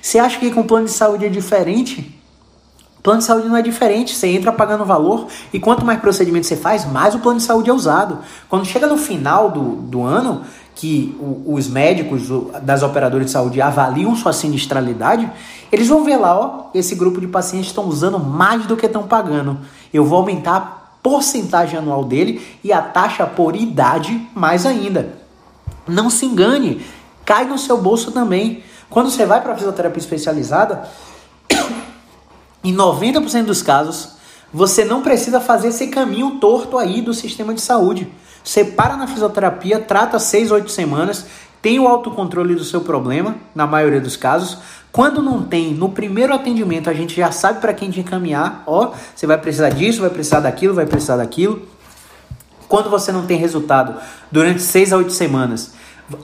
Você 0.02 0.20
acha 0.20 0.38
que 0.38 0.52
com 0.52 0.62
plano 0.62 0.88
de 0.88 0.92
saúde 0.92 1.26
é 1.26 1.30
diferente? 1.30 2.14
Plano 3.02 3.20
de 3.20 3.24
saúde 3.24 3.48
não 3.48 3.56
é 3.56 3.62
diferente, 3.62 4.14
você 4.14 4.28
entra 4.28 4.52
pagando 4.52 4.84
valor 4.84 5.28
e 5.54 5.60
quanto 5.62 5.86
mais 5.86 6.02
procedimento 6.02 6.46
você 6.46 6.58
faz, 6.58 6.84
mais 6.84 7.16
o 7.16 7.20
plano 7.20 7.40
de 7.40 7.46
saúde 7.46 7.70
é 7.70 7.74
usado. 7.74 8.20
Quando 8.50 8.66
chega 8.66 8.88
no 8.88 8.98
final 8.98 9.52
do, 9.52 9.78
do 9.78 10.04
ano, 10.04 10.42
que 10.76 11.16
o, 11.18 11.54
os 11.54 11.70
médicos 11.70 12.24
das 12.64 12.84
operadoras 12.84 13.28
de 13.28 13.32
saúde 13.32 13.62
avaliam 13.62 14.14
sua 14.18 14.34
sinistralidade, 14.34 15.32
eles 15.72 15.88
vão 15.88 16.04
ver 16.04 16.18
lá, 16.18 16.38
ó, 16.38 16.64
esse 16.74 16.94
grupo 16.94 17.22
de 17.22 17.28
pacientes 17.28 17.70
estão 17.70 17.86
usando 17.86 18.20
mais 18.20 18.66
do 18.66 18.76
que 18.76 18.86
estão 18.86 19.04
pagando. 19.04 19.60
Eu 19.94 20.04
vou 20.04 20.20
aumentar 20.20 20.77
porcentagem 21.02 21.80
anual 21.80 22.04
dele 22.04 22.60
e 22.64 22.74
a 22.74 22.82
taxa 22.82 23.26
por 23.26 23.56
idade 23.56 24.28
mais 24.34 24.66
ainda. 24.66 25.18
Não 25.88 26.10
se 26.10 26.26
engane, 26.26 26.86
cai 27.26 27.46
no 27.46 27.58
seu 27.58 27.78
bolso 27.78 28.12
também. 28.12 28.64
Quando 28.90 29.10
você 29.10 29.26
vai 29.26 29.42
para 29.42 29.56
fisioterapia 29.56 30.00
especializada, 30.00 30.88
em 32.64 32.76
90% 32.76 33.46
dos 33.46 33.62
casos, 33.62 34.18
você 34.52 34.86
não 34.86 35.02
precisa 35.02 35.40
fazer 35.40 35.70
esse 35.70 35.88
caminho 35.88 36.40
torto 36.40 36.78
aí 36.78 37.02
do 37.02 37.14
sistema 37.14 37.54
de 37.54 37.62
saúde. 37.62 38.12
Você 38.44 38.64
para 38.64 38.96
na 38.96 39.08
fisioterapia, 39.08 39.80
trata 39.80 40.18
6, 40.20 40.52
8 40.52 40.72
semanas, 40.72 41.26
tem 41.62 41.80
o 41.80 41.88
autocontrole 41.88 42.56
do 42.56 42.64
seu 42.64 42.82
problema, 42.82 43.36
na 43.54 43.66
maioria 43.66 44.00
dos 44.00 44.16
casos. 44.16 44.58
Quando 44.92 45.22
não 45.22 45.44
tem, 45.44 45.74
no 45.74 45.90
primeiro 45.90 46.34
atendimento, 46.34 46.90
a 46.90 46.94
gente 46.94 47.16
já 47.16 47.32
sabe 47.32 47.60
para 47.60 47.74
quem 47.74 47.90
te 47.90 48.00
encaminhar. 48.00 48.64
Ó, 48.66 48.92
você 49.16 49.28
vai 49.28 49.38
precisar 49.38 49.70
disso, 49.70 50.02
vai 50.02 50.10
precisar 50.10 50.40
daquilo, 50.40 50.74
vai 50.74 50.86
precisar 50.86 51.18
daquilo. 51.18 51.62
Quando 52.68 52.90
você 52.90 53.12
não 53.12 53.26
tem 53.26 53.38
resultado 53.38 53.96
durante 54.32 54.62
6 54.62 54.94
a 54.94 54.98
8 54.98 55.12
semanas, 55.12 55.74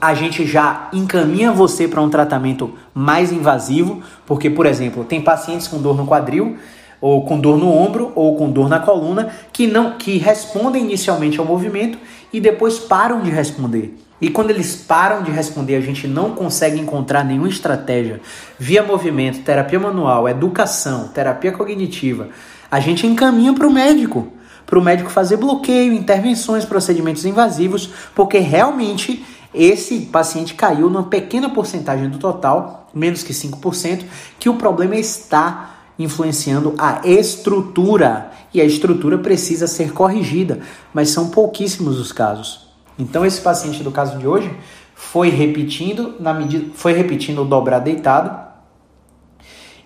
a 0.00 0.14
gente 0.14 0.46
já 0.46 0.88
encaminha 0.92 1.52
você 1.52 1.86
para 1.86 2.00
um 2.00 2.08
tratamento 2.08 2.72
mais 2.94 3.32
invasivo, 3.32 4.02
porque, 4.26 4.48
por 4.48 4.66
exemplo, 4.66 5.04
tem 5.04 5.20
pacientes 5.20 5.68
com 5.68 5.80
dor 5.80 5.96
no 5.96 6.06
quadril, 6.06 6.56
ou 7.00 7.24
com 7.24 7.38
dor 7.38 7.58
no 7.58 7.70
ombro, 7.70 8.12
ou 8.14 8.36
com 8.36 8.50
dor 8.50 8.68
na 8.68 8.80
coluna, 8.80 9.30
que 9.52 9.66
não 9.66 9.98
que 9.98 10.16
respondem 10.16 10.84
inicialmente 10.84 11.38
ao 11.38 11.44
movimento 11.44 11.98
e 12.32 12.40
depois 12.40 12.78
param 12.78 13.20
de 13.20 13.30
responder. 13.30 13.94
E 14.24 14.30
quando 14.30 14.48
eles 14.48 14.74
param 14.74 15.22
de 15.22 15.30
responder, 15.30 15.76
a 15.76 15.82
gente 15.82 16.08
não 16.08 16.30
consegue 16.30 16.80
encontrar 16.80 17.22
nenhuma 17.22 17.46
estratégia 17.46 18.22
via 18.58 18.82
movimento, 18.82 19.42
terapia 19.42 19.78
manual, 19.78 20.26
educação, 20.26 21.08
terapia 21.08 21.52
cognitiva. 21.52 22.30
A 22.70 22.80
gente 22.80 23.06
encaminha 23.06 23.52
para 23.52 23.68
o 23.68 23.70
médico, 23.70 24.28
para 24.64 24.78
o 24.78 24.82
médico 24.82 25.10
fazer 25.10 25.36
bloqueio, 25.36 25.92
intervenções, 25.92 26.64
procedimentos 26.64 27.26
invasivos, 27.26 27.90
porque 28.14 28.38
realmente 28.38 29.22
esse 29.52 30.06
paciente 30.06 30.54
caiu 30.54 30.88
numa 30.88 31.02
pequena 31.02 31.50
porcentagem 31.50 32.08
do 32.08 32.16
total, 32.16 32.88
menos 32.94 33.22
que 33.22 33.34
5%, 33.34 34.04
que 34.38 34.48
o 34.48 34.54
problema 34.54 34.96
está 34.96 35.80
influenciando 35.98 36.74
a 36.78 37.06
estrutura 37.06 38.30
e 38.54 38.60
a 38.62 38.64
estrutura 38.64 39.18
precisa 39.18 39.66
ser 39.66 39.92
corrigida, 39.92 40.60
mas 40.94 41.10
são 41.10 41.28
pouquíssimos 41.28 42.00
os 42.00 42.10
casos. 42.10 42.63
Então 42.98 43.24
esse 43.24 43.40
paciente 43.40 43.82
do 43.82 43.90
caso 43.90 44.18
de 44.18 44.26
hoje 44.26 44.50
foi 44.94 45.28
repetindo 45.28 46.14
na 46.20 46.32
medida 46.32 46.66
foi 46.74 46.92
repetindo 46.92 47.42
o 47.42 47.44
dobrar 47.44 47.80
deitado. 47.80 48.44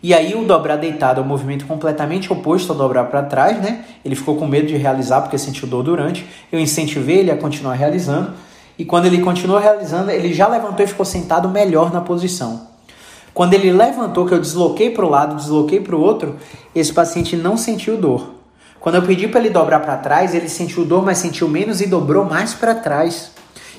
E 0.01 0.15
aí 0.15 0.35
o 0.35 0.45
dobrar 0.45 0.77
deitado 0.77 1.21
é 1.21 1.25
um 1.25 1.27
movimento 1.27 1.67
completamente 1.67 2.33
oposto 2.33 2.73
ao 2.73 2.79
dobrar 2.79 3.05
para 3.05 3.23
trás, 3.23 3.61
né? 3.61 3.85
Ele 4.05 4.15
ficou 4.15 4.37
com 4.37 4.47
medo 4.47 4.69
de 4.69 4.77
realizar 4.77 5.23
porque 5.23 5.37
sentiu 5.37 5.67
dor 5.67 5.83
durante. 5.83 6.25
Eu 6.53 6.61
incentivei 6.61 7.19
ele 7.19 7.31
a 7.33 7.37
continuar 7.37 7.75
realizando. 7.75 8.33
E 8.79 8.85
quando 8.85 9.07
ele 9.07 9.21
continuou 9.21 9.59
realizando, 9.59 10.11
ele 10.13 10.33
já 10.33 10.47
levantou 10.47 10.85
e 10.85 10.89
ficou 10.89 11.05
sentado 11.05 11.49
melhor 11.49 11.93
na 11.93 12.01
posição. 12.01 12.69
Quando 13.35 13.55
ele 13.55 13.73
levantou, 13.73 14.25
que 14.25 14.35
eu 14.35 14.41
desloquei 14.41 14.91
para 14.91 15.05
o 15.05 15.09
lado, 15.09 15.35
desloquei 15.35 15.81
para 15.81 15.97
o 15.97 16.01
outro, 16.01 16.37
esse 16.75 16.93
paciente 16.93 17.37
não 17.37 17.57
sentiu 17.57 17.97
dor. 17.97 18.38
Quando 18.81 18.95
eu 18.95 19.03
pedi 19.03 19.27
para 19.27 19.41
ele 19.41 19.51
dobrar 19.51 19.81
para 19.81 19.97
trás, 19.97 20.35
ele 20.35 20.49
sentiu 20.49 20.85
dor, 20.85 21.05
mas 21.05 21.19
sentiu 21.19 21.49
menos 21.49 21.81
e 21.81 21.87
dobrou 21.87 22.25
mais 22.25 22.55
para 22.55 22.75
trás. 22.75 23.33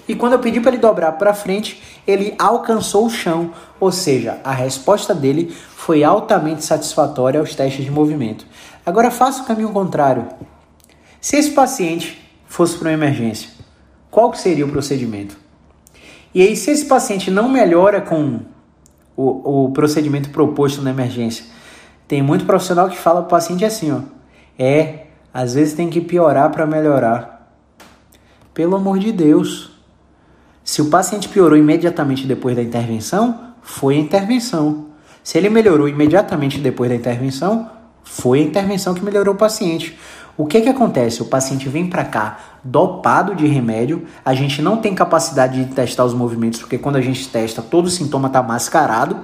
E 0.08 0.16
quando 0.16 0.34
eu 0.34 0.40
pedi 0.40 0.60
para 0.60 0.72
ele 0.72 0.82
dobrar 0.82 1.14
para 1.14 1.34
frente, 1.34 1.82
ele 2.06 2.34
alcançou 2.40 3.06
o 3.06 3.10
chão, 3.10 3.54
ou 3.80 3.92
seja, 3.92 4.40
a 4.44 4.52
resposta 4.52 5.14
dele 5.14 5.56
foi 5.76 6.04
altamente 6.04 6.66
satisfatória 6.66 7.40
aos 7.40 7.56
testes 7.56 7.86
de 7.86 7.92
movimento. 7.92 8.46
Agora 8.86 9.12
faça 9.12 9.44
o 9.44 9.46
caminho 9.46 9.70
contrário. 9.70 10.28
Se 11.22 11.36
esse 11.38 11.52
paciente 11.52 12.20
fosse 12.48 12.76
para 12.78 12.90
uma 12.90 12.94
emergência, 12.94 13.50
qual 14.10 14.34
seria 14.34 14.66
o 14.66 14.70
procedimento? 14.70 15.38
E 16.34 16.42
aí, 16.42 16.56
se 16.56 16.72
esse 16.72 16.86
paciente 16.86 17.30
não 17.30 17.48
melhora 17.48 18.02
com 18.02 18.40
o, 19.16 19.66
o 19.66 19.72
procedimento 19.72 20.30
proposto 20.30 20.82
na 20.82 20.90
emergência, 20.90 21.46
tem 22.08 22.22
muito 22.22 22.46
profissional 22.46 22.90
que 22.90 22.98
fala 22.98 23.22
para 23.22 23.28
o 23.28 23.30
paciente 23.30 23.64
assim, 23.64 23.92
ó, 23.92 24.00
é, 24.60 25.06
às 25.34 25.54
vezes 25.54 25.74
tem 25.74 25.90
que 25.90 26.02
piorar 26.02 26.52
para 26.52 26.68
melhorar. 26.68 27.50
Pelo 28.54 28.76
amor 28.76 29.00
de 29.00 29.14
Deus. 29.14 29.72
Se 30.66 30.82
o 30.82 30.90
paciente 30.90 31.30
piorou 31.30 31.58
imediatamente 31.58 32.28
depois 32.28 32.56
da 32.56 32.62
intervenção, 32.62 33.54
foi 33.62 33.96
a 33.96 34.00
intervenção. 34.00 34.88
Se 35.24 35.38
ele 35.38 35.50
melhorou 35.50 35.88
imediatamente 35.88 36.60
depois 36.60 36.90
da 36.90 36.96
intervenção, 36.96 37.70
foi 38.04 38.40
a 38.40 38.44
intervenção 38.44 38.94
que 38.94 39.04
melhorou 39.04 39.34
o 39.34 39.38
paciente. 39.38 39.98
O 40.36 40.46
que 40.46 40.62
que 40.62 40.70
acontece? 40.70 41.22
O 41.22 41.26
paciente 41.26 41.68
vem 41.68 41.88
para 41.90 42.04
cá 42.04 42.40
dopado 42.64 43.36
de 43.36 43.48
remédio, 43.48 44.06
a 44.24 44.34
gente 44.34 44.62
não 44.62 44.78
tem 44.78 44.94
capacidade 44.94 45.64
de 45.64 45.74
testar 45.74 46.06
os 46.06 46.14
movimentos, 46.14 46.60
porque 46.60 46.78
quando 46.78 46.98
a 46.98 47.02
gente 47.02 47.28
testa, 47.30 47.62
todo 47.62 47.90
sintoma 47.90 48.28
está 48.28 48.42
mascarado, 48.42 49.18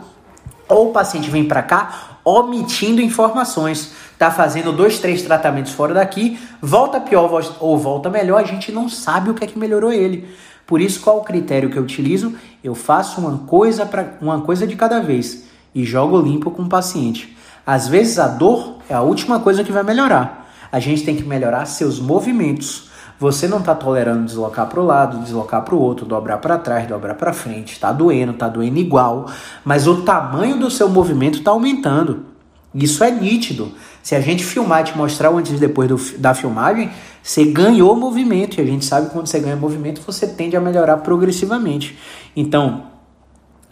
ou 0.67 0.89
o 0.89 0.93
paciente 0.93 1.29
vem 1.29 1.45
para 1.45 1.61
cá 1.61 2.14
omitindo 2.25 3.01
informações, 3.01 3.93
tá 4.17 4.31
fazendo 4.31 4.73
dois, 4.73 4.99
três 4.99 5.21
tratamentos 5.21 5.71
fora 5.71 5.93
daqui, 5.93 6.39
volta 6.61 6.99
pior 6.99 7.29
ou 7.59 7.77
volta 7.77 8.09
melhor, 8.09 8.41
a 8.41 8.45
gente 8.45 8.71
não 8.71 8.89
sabe 8.89 9.29
o 9.29 9.33
que 9.33 9.43
é 9.43 9.47
que 9.47 9.59
melhorou 9.59 9.93
ele. 9.93 10.27
Por 10.65 10.81
isso, 10.81 10.99
qual 10.99 11.19
o 11.19 11.23
critério 11.23 11.69
que 11.69 11.77
eu 11.77 11.83
utilizo? 11.83 12.33
Eu 12.63 12.73
faço 12.73 13.21
uma 13.21 13.37
coisa 13.45 13.85
para 13.85 14.17
uma 14.19 14.41
coisa 14.41 14.65
de 14.65 14.75
cada 14.75 14.99
vez 14.99 15.45
e 15.75 15.83
jogo 15.83 16.19
limpo 16.19 16.49
com 16.49 16.63
o 16.63 16.69
paciente. 16.69 17.37
Às 17.65 17.87
vezes 17.87 18.17
a 18.17 18.27
dor 18.27 18.79
é 18.89 18.95
a 18.95 19.01
última 19.01 19.39
coisa 19.39 19.63
que 19.63 19.71
vai 19.71 19.83
melhorar 19.83 20.45
a 20.75 20.79
gente 20.81 21.05
tem 21.05 21.15
que 21.15 21.23
melhorar 21.23 21.65
seus 21.67 22.01
movimentos. 22.01 22.89
Você 23.17 23.47
não 23.47 23.59
está 23.59 23.73
tolerando 23.73 24.25
deslocar 24.25 24.67
para 24.67 24.79
o 24.79 24.85
lado, 24.85 25.19
deslocar 25.19 25.63
para 25.63 25.73
o 25.73 25.79
outro, 25.79 26.05
dobrar 26.05 26.37
para 26.39 26.57
trás, 26.57 26.85
dobrar 26.87 27.15
para 27.15 27.31
frente. 27.31 27.73
Está 27.73 27.91
doendo, 27.91 28.33
está 28.33 28.49
doendo 28.49 28.77
igual, 28.77 29.27
mas 29.63 29.87
o 29.87 30.01
tamanho 30.01 30.59
do 30.59 30.69
seu 30.69 30.89
movimento 30.89 31.39
está 31.39 31.51
aumentando. 31.51 32.25
Isso 32.73 33.03
é 33.05 33.09
nítido. 33.09 33.71
Se 34.03 34.15
a 34.15 34.19
gente 34.19 34.43
filmar 34.43 34.81
e 34.81 34.83
te 34.83 34.97
mostrar 34.97 35.29
antes 35.29 35.53
e 35.53 35.55
depois 35.57 35.87
do, 35.87 36.19
da 36.19 36.33
filmagem, 36.33 36.91
você 37.23 37.45
ganhou 37.45 37.95
movimento. 37.95 38.59
E 38.59 38.61
a 38.61 38.65
gente 38.65 38.83
sabe 38.83 39.07
que 39.07 39.13
quando 39.13 39.27
você 39.27 39.39
ganha 39.39 39.55
movimento, 39.55 40.01
você 40.05 40.27
tende 40.27 40.57
a 40.57 40.61
melhorar 40.61 40.97
progressivamente. 40.97 41.97
Então, 42.35 42.87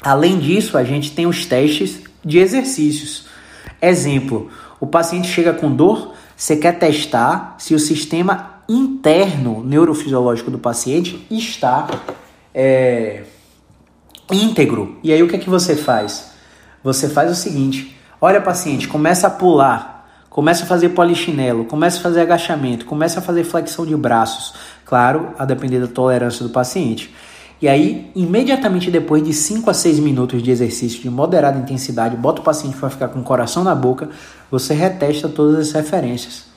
além 0.01 0.39
disso, 0.39 0.77
a 0.77 0.85
gente 0.85 1.11
tem 1.11 1.27
os 1.27 1.45
testes 1.45 2.01
de 2.23 2.39
exercícios. 2.39 3.25
Exemplo: 3.81 4.49
o 4.79 4.87
paciente 4.87 5.27
chega 5.27 5.51
com 5.51 5.69
dor, 5.69 6.13
você 6.35 6.55
quer 6.55 6.79
testar 6.79 7.55
se 7.59 7.75
o 7.75 7.79
sistema 7.79 8.52
interno 8.67 9.63
neurofisiológico 9.63 10.49
do 10.49 10.57
paciente 10.57 11.25
está 11.29 11.87
é, 12.53 13.23
íntegro. 14.31 14.97
E 15.03 15.11
aí 15.11 15.21
o 15.21 15.27
que 15.27 15.35
é 15.35 15.39
que 15.39 15.49
você 15.49 15.75
faz? 15.75 16.31
Você 16.83 17.09
faz 17.09 17.31
o 17.31 17.35
seguinte: 17.35 17.97
olha, 18.21 18.41
paciente, 18.41 18.87
começa 18.87 19.27
a 19.27 19.29
pular, 19.29 20.25
começa 20.29 20.63
a 20.63 20.67
fazer 20.67 20.89
polichinelo, 20.89 21.65
começa 21.65 21.99
a 21.99 22.01
fazer 22.01 22.21
agachamento, 22.21 22.85
começa 22.85 23.19
a 23.19 23.21
fazer 23.21 23.43
flexão 23.43 23.85
de 23.85 23.95
braços. 23.95 24.53
Claro, 24.85 25.33
a 25.37 25.45
depender 25.45 25.79
da 25.79 25.87
tolerância 25.87 26.43
do 26.43 26.51
paciente. 26.51 27.13
E 27.61 27.67
aí, 27.69 28.11
imediatamente 28.13 28.91
depois 28.91 29.23
de 29.23 29.33
5 29.33 29.69
a 29.69 29.73
6 29.73 29.99
minutos 29.99 30.43
de 30.43 30.51
exercício 30.51 31.01
de 31.01 31.09
moderada 31.09 31.57
intensidade, 31.57 32.15
bota 32.17 32.41
o 32.41 32.43
paciente 32.43 32.75
para 32.75 32.89
ficar 32.89 33.07
com 33.07 33.19
o 33.19 33.23
coração 33.23 33.63
na 33.63 33.73
boca, 33.73 34.09
você 34.51 34.73
retesta 34.73 35.29
todas 35.29 35.69
as 35.69 35.71
referências. 35.71 36.52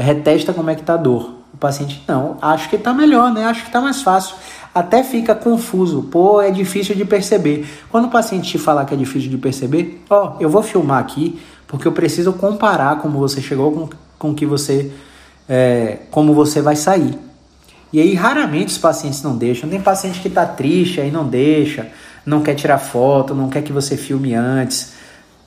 Retesta 0.00 0.52
como 0.52 0.70
é 0.70 0.74
que 0.74 0.82
tá 0.82 0.94
a 0.94 0.96
dor. 0.98 1.34
O 1.52 1.56
paciente, 1.56 2.02
não, 2.06 2.36
acho 2.42 2.68
que 2.68 2.76
está 2.76 2.92
melhor, 2.92 3.32
né? 3.32 3.44
Acho 3.44 3.62
que 3.62 3.68
está 3.68 3.80
mais 3.80 4.02
fácil. 4.02 4.36
Até 4.74 5.02
fica 5.02 5.34
confuso, 5.34 6.02
pô, 6.02 6.42
é 6.42 6.50
difícil 6.50 6.94
de 6.94 7.04
perceber. 7.04 7.66
Quando 7.90 8.06
o 8.06 8.10
paciente 8.10 8.50
te 8.50 8.58
falar 8.58 8.84
que 8.84 8.92
é 8.92 8.96
difícil 8.96 9.30
de 9.30 9.38
perceber, 9.38 10.04
ó, 10.10 10.36
eu 10.38 10.50
vou 10.50 10.62
filmar 10.62 11.00
aqui, 11.00 11.40
porque 11.66 11.88
eu 11.88 11.92
preciso 11.92 12.34
comparar 12.34 12.98
como 12.98 13.18
você 13.18 13.40
chegou 13.40 13.72
com, 13.72 13.88
com 14.18 14.34
que 14.34 14.44
você, 14.44 14.92
é, 15.48 16.00
como 16.10 16.34
você 16.34 16.60
vai 16.60 16.76
sair. 16.76 17.18
E 17.90 18.00
aí 18.00 18.14
raramente 18.14 18.72
os 18.72 18.78
pacientes 18.78 19.22
não 19.22 19.34
deixam. 19.34 19.70
Tem 19.70 19.80
paciente 19.80 20.20
que 20.20 20.28
está 20.28 20.44
triste 20.44 21.00
aí 21.00 21.10
não 21.10 21.26
deixa, 21.26 21.88
não 22.26 22.42
quer 22.42 22.54
tirar 22.54 22.76
foto, 22.76 23.34
não 23.34 23.48
quer 23.48 23.62
que 23.62 23.72
você 23.72 23.96
filme 23.96 24.34
antes. 24.34 24.95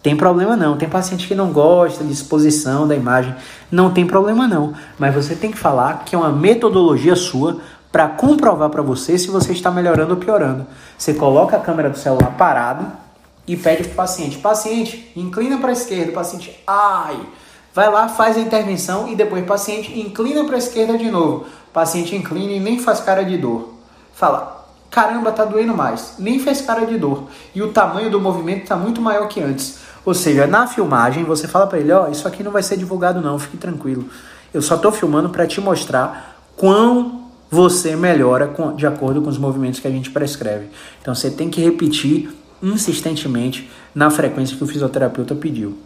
Tem 0.01 0.15
problema 0.15 0.55
não. 0.55 0.77
Tem 0.77 0.87
paciente 0.87 1.27
que 1.27 1.35
não 1.35 1.51
gosta 1.51 2.03
de 2.03 2.11
exposição 2.11 2.87
da 2.87 2.95
imagem. 2.95 3.35
Não 3.71 3.91
tem 3.91 4.05
problema 4.07 4.47
não. 4.47 4.73
Mas 4.97 5.13
você 5.13 5.35
tem 5.35 5.51
que 5.51 5.57
falar 5.57 6.03
que 6.05 6.15
é 6.15 6.17
uma 6.17 6.31
metodologia 6.31 7.15
sua 7.15 7.59
para 7.91 8.07
comprovar 8.07 8.69
para 8.69 8.81
você 8.81 9.17
se 9.17 9.29
você 9.29 9.51
está 9.51 9.69
melhorando 9.71 10.13
ou 10.13 10.19
piorando. 10.19 10.65
Você 10.97 11.13
coloca 11.13 11.57
a 11.57 11.59
câmera 11.59 11.89
do 11.89 11.97
celular 11.97 12.35
parado 12.37 12.85
e 13.47 13.57
pede 13.57 13.83
para 13.83 13.91
o 13.91 13.95
paciente: 13.95 14.37
paciente, 14.37 15.11
inclina 15.15 15.57
para 15.57 15.69
a 15.69 15.73
esquerda, 15.73 16.11
paciente, 16.11 16.57
ai. 16.65 17.19
Vai 17.73 17.89
lá, 17.89 18.09
faz 18.09 18.35
a 18.35 18.39
intervenção 18.39 19.07
e 19.07 19.15
depois 19.15 19.45
paciente 19.45 19.99
inclina 19.99 20.43
para 20.43 20.55
a 20.55 20.57
esquerda 20.57 20.97
de 20.97 21.09
novo. 21.09 21.45
Paciente 21.71 22.15
inclina 22.15 22.53
e 22.53 22.59
nem 22.59 22.79
faz 22.79 22.99
cara 22.99 23.23
de 23.23 23.37
dor. 23.37 23.73
Fala, 24.13 24.67
caramba, 24.89 25.31
tá 25.31 25.45
doendo 25.45 25.75
mais. 25.75 26.15
Nem 26.17 26.39
fez 26.39 26.61
cara 26.61 26.85
de 26.85 26.97
dor. 26.97 27.25
E 27.53 27.61
o 27.61 27.71
tamanho 27.71 28.09
do 28.09 28.19
movimento 28.19 28.63
está 28.63 28.75
muito 28.75 29.01
maior 29.01 29.27
que 29.27 29.39
antes. 29.39 29.79
Ou 30.05 30.13
seja, 30.13 30.47
na 30.47 30.67
filmagem 30.67 31.23
você 31.23 31.47
fala 31.47 31.67
para 31.67 31.79
ele, 31.79 31.91
ó, 31.91 32.07
oh, 32.07 32.11
isso 32.11 32.27
aqui 32.27 32.43
não 32.43 32.51
vai 32.51 32.63
ser 32.63 32.77
divulgado 32.77 33.21
não, 33.21 33.37
fique 33.37 33.57
tranquilo. 33.57 34.05
Eu 34.53 34.61
só 34.61 34.75
estou 34.75 34.91
filmando 34.91 35.29
para 35.29 35.45
te 35.45 35.61
mostrar 35.61 36.41
quão 36.55 37.29
você 37.49 37.95
melhora 37.95 38.47
com, 38.47 38.75
de 38.75 38.85
acordo 38.85 39.21
com 39.21 39.29
os 39.29 39.37
movimentos 39.37 39.79
que 39.79 39.87
a 39.87 39.91
gente 39.91 40.11
prescreve. 40.11 40.67
Então 41.01 41.13
você 41.13 41.29
tem 41.29 41.49
que 41.49 41.61
repetir 41.61 42.29
insistentemente 42.61 43.69
na 43.93 44.09
frequência 44.09 44.55
que 44.55 44.63
o 44.63 44.67
fisioterapeuta 44.67 45.35
pediu. 45.35 45.77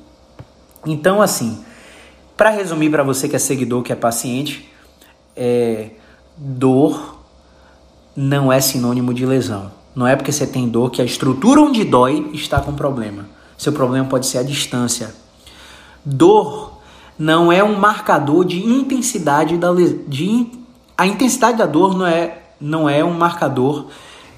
Então, 0.86 1.21
assim, 1.21 1.63
para 2.36 2.49
resumir 2.49 2.89
para 2.89 3.04
você 3.04 3.30
que 3.30 3.36
é 3.36 3.39
seguidor, 3.39 3.84
que 3.84 3.93
é 3.93 3.95
paciente, 3.95 4.69
é, 5.36 5.91
dor 6.36 7.19
não 8.15 8.52
é 8.52 8.60
sinônimo 8.60 9.13
de 9.13 9.26
lesão. 9.26 9.71
Não 9.95 10.08
é 10.08 10.15
porque 10.15 10.32
você 10.32 10.47
tem 10.47 10.67
dor 10.67 10.89
que 10.91 11.02
a 11.02 11.06
estrutura 11.06 11.62
onde 11.62 11.84
dói 11.84 12.30
está 12.34 12.60
com 12.60 12.73
problema. 12.73 13.26
Seu 13.57 13.71
problema 13.71 14.07
pode 14.07 14.25
ser 14.25 14.39
a 14.39 14.43
distância. 14.43 15.13
Dor 16.05 16.79
não 17.17 17.51
é 17.51 17.63
um 17.63 17.77
marcador 17.77 18.43
de 18.43 18.63
intensidade 18.63 19.57
da 19.57 19.69
de 20.07 20.47
a 20.97 21.05
intensidade 21.07 21.57
da 21.57 21.65
dor 21.65 21.97
não 21.97 22.05
é 22.05 22.39
não 22.59 22.89
é 22.89 23.03
um 23.03 23.13
marcador 23.13 23.87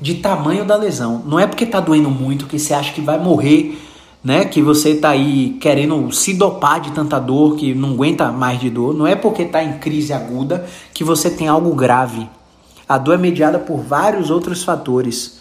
de 0.01 0.15
tamanho 0.15 0.65
da 0.65 0.75
lesão. 0.75 1.21
Não 1.25 1.39
é 1.39 1.47
porque 1.47 1.65
tá 1.65 1.79
doendo 1.79 2.09
muito 2.09 2.47
que 2.47 2.59
você 2.59 2.73
acha 2.73 2.93
que 2.93 3.01
vai 3.01 3.19
morrer, 3.19 3.79
né? 4.23 4.45
Que 4.45 4.61
você 4.61 4.95
tá 4.95 5.09
aí 5.09 5.57
querendo 5.61 6.11
se 6.11 6.33
dopar 6.33 6.81
de 6.81 6.91
tanta 6.91 7.19
dor, 7.19 7.55
que 7.55 7.73
não 7.73 7.91
aguenta 7.91 8.31
mais 8.31 8.59
de 8.59 8.69
dor. 8.69 8.93
Não 8.93 9.07
é 9.07 9.15
porque 9.15 9.45
tá 9.45 9.63
em 9.63 9.77
crise 9.77 10.11
aguda 10.13 10.65
que 10.93 11.03
você 11.03 11.29
tem 11.29 11.47
algo 11.47 11.73
grave. 11.73 12.29
A 12.87 12.97
dor 12.97 13.15
é 13.15 13.17
mediada 13.17 13.59
por 13.59 13.77
vários 13.77 14.29
outros 14.29 14.63
fatores. 14.63 15.34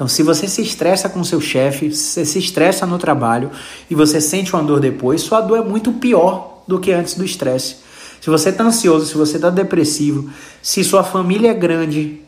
Então, 0.00 0.08
se 0.08 0.22
você 0.22 0.48
se 0.48 0.62
estressa 0.62 1.10
com 1.10 1.22
seu 1.22 1.42
chefe, 1.42 1.94
se 1.94 2.14
você 2.14 2.24
se 2.24 2.38
estressa 2.38 2.86
no 2.86 2.96
trabalho 2.96 3.50
e 3.90 3.94
você 3.94 4.18
sente 4.18 4.54
uma 4.54 4.62
dor 4.62 4.80
depois, 4.80 5.20
sua 5.20 5.42
dor 5.42 5.58
é 5.58 5.62
muito 5.62 5.92
pior 5.92 6.62
do 6.66 6.80
que 6.80 6.90
antes 6.90 7.12
do 7.12 7.22
estresse. 7.22 7.76
Se 8.18 8.30
você 8.30 8.48
está 8.48 8.64
ansioso, 8.64 9.04
se 9.04 9.14
você 9.14 9.36
está 9.36 9.50
depressivo, 9.50 10.30
se 10.62 10.82
sua 10.82 11.04
família 11.04 11.50
é 11.50 11.52
grande, 11.52 12.18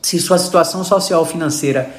se 0.00 0.20
sua 0.20 0.38
situação 0.38 0.84
social 0.84 1.26
financeira 1.26 1.92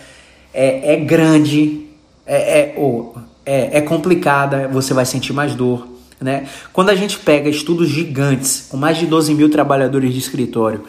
é, 0.53 0.93
é 0.93 0.95
grande, 0.95 1.87
é, 2.25 2.59
é, 2.59 2.73
ou, 2.77 3.13
é, 3.45 3.79
é 3.79 3.81
complicada, 3.81 4.69
você 4.69 4.93
vai 4.93 5.05
sentir 5.05 5.33
mais 5.33 5.53
dor. 5.53 5.85
Né? 6.17 6.47
Quando 6.71 6.91
a 6.91 6.95
gente 6.95 7.19
pega 7.19 7.49
estudos 7.49 7.89
gigantes, 7.89 8.67
com 8.69 8.77
mais 8.77 8.95
de 8.95 9.05
12 9.05 9.33
mil 9.33 9.49
trabalhadores 9.49 10.13
de 10.13 10.19
escritório, 10.19 10.85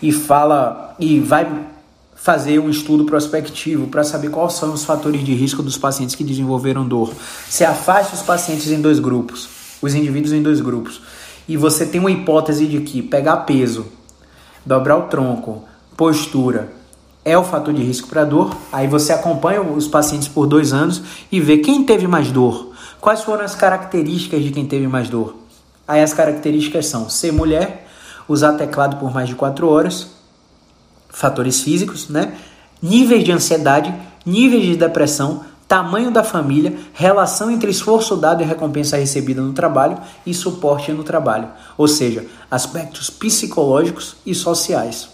e 0.00 0.10
fala 0.10 0.96
e 0.98 1.20
vai 1.20 1.46
fazer 2.22 2.60
um 2.60 2.70
estudo 2.70 3.04
prospectivo 3.04 3.88
para 3.88 4.04
saber 4.04 4.30
quais 4.30 4.52
são 4.52 4.72
os 4.72 4.84
fatores 4.84 5.24
de 5.24 5.34
risco 5.34 5.60
dos 5.60 5.76
pacientes 5.76 6.14
que 6.14 6.22
desenvolveram 6.22 6.86
dor. 6.86 7.12
Se 7.48 7.64
afasta 7.64 8.14
os 8.14 8.22
pacientes 8.22 8.70
em 8.70 8.80
dois 8.80 9.00
grupos, 9.00 9.48
os 9.82 9.92
indivíduos 9.92 10.32
em 10.32 10.40
dois 10.40 10.60
grupos 10.60 11.02
e 11.48 11.56
você 11.56 11.84
tem 11.84 12.00
uma 12.00 12.12
hipótese 12.12 12.68
de 12.68 12.80
que 12.82 13.02
pegar 13.02 13.38
peso, 13.38 13.86
dobrar 14.64 14.98
o 14.98 15.08
tronco, 15.08 15.64
postura 15.96 16.72
é 17.24 17.36
o 17.36 17.42
fator 17.42 17.74
de 17.74 17.82
risco 17.82 18.06
para 18.06 18.24
dor, 18.24 18.56
aí 18.72 18.86
você 18.86 19.12
acompanha 19.12 19.60
os 19.60 19.88
pacientes 19.88 20.28
por 20.28 20.46
dois 20.46 20.72
anos 20.72 21.02
e 21.30 21.40
vê 21.40 21.58
quem 21.58 21.82
teve 21.82 22.06
mais 22.06 22.30
dor, 22.30 22.72
quais 23.00 23.22
foram 23.22 23.44
as 23.44 23.56
características 23.56 24.44
de 24.44 24.52
quem 24.52 24.64
teve 24.64 24.86
mais 24.86 25.08
dor. 25.08 25.34
Aí 25.88 26.00
as 26.00 26.14
características 26.14 26.86
são 26.86 27.10
ser 27.10 27.32
mulher, 27.32 27.88
usar 28.28 28.52
teclado 28.52 28.98
por 28.98 29.12
mais 29.12 29.28
de 29.28 29.34
quatro 29.34 29.68
horas, 29.68 30.21
fatores 31.12 31.60
físicos, 31.60 32.08
né? 32.08 32.34
Níveis 32.82 33.22
de 33.22 33.30
ansiedade, 33.30 33.94
níveis 34.26 34.64
de 34.64 34.76
depressão, 34.76 35.44
tamanho 35.68 36.10
da 36.10 36.24
família, 36.24 36.76
relação 36.92 37.50
entre 37.50 37.70
esforço 37.70 38.16
dado 38.16 38.42
e 38.42 38.46
recompensa 38.46 38.96
recebida 38.96 39.40
no 39.40 39.52
trabalho 39.52 39.98
e 40.26 40.34
suporte 40.34 40.92
no 40.92 41.04
trabalho, 41.04 41.48
ou 41.78 41.88
seja, 41.88 42.26
aspectos 42.50 43.08
psicológicos 43.08 44.16
e 44.26 44.34
sociais. 44.34 45.08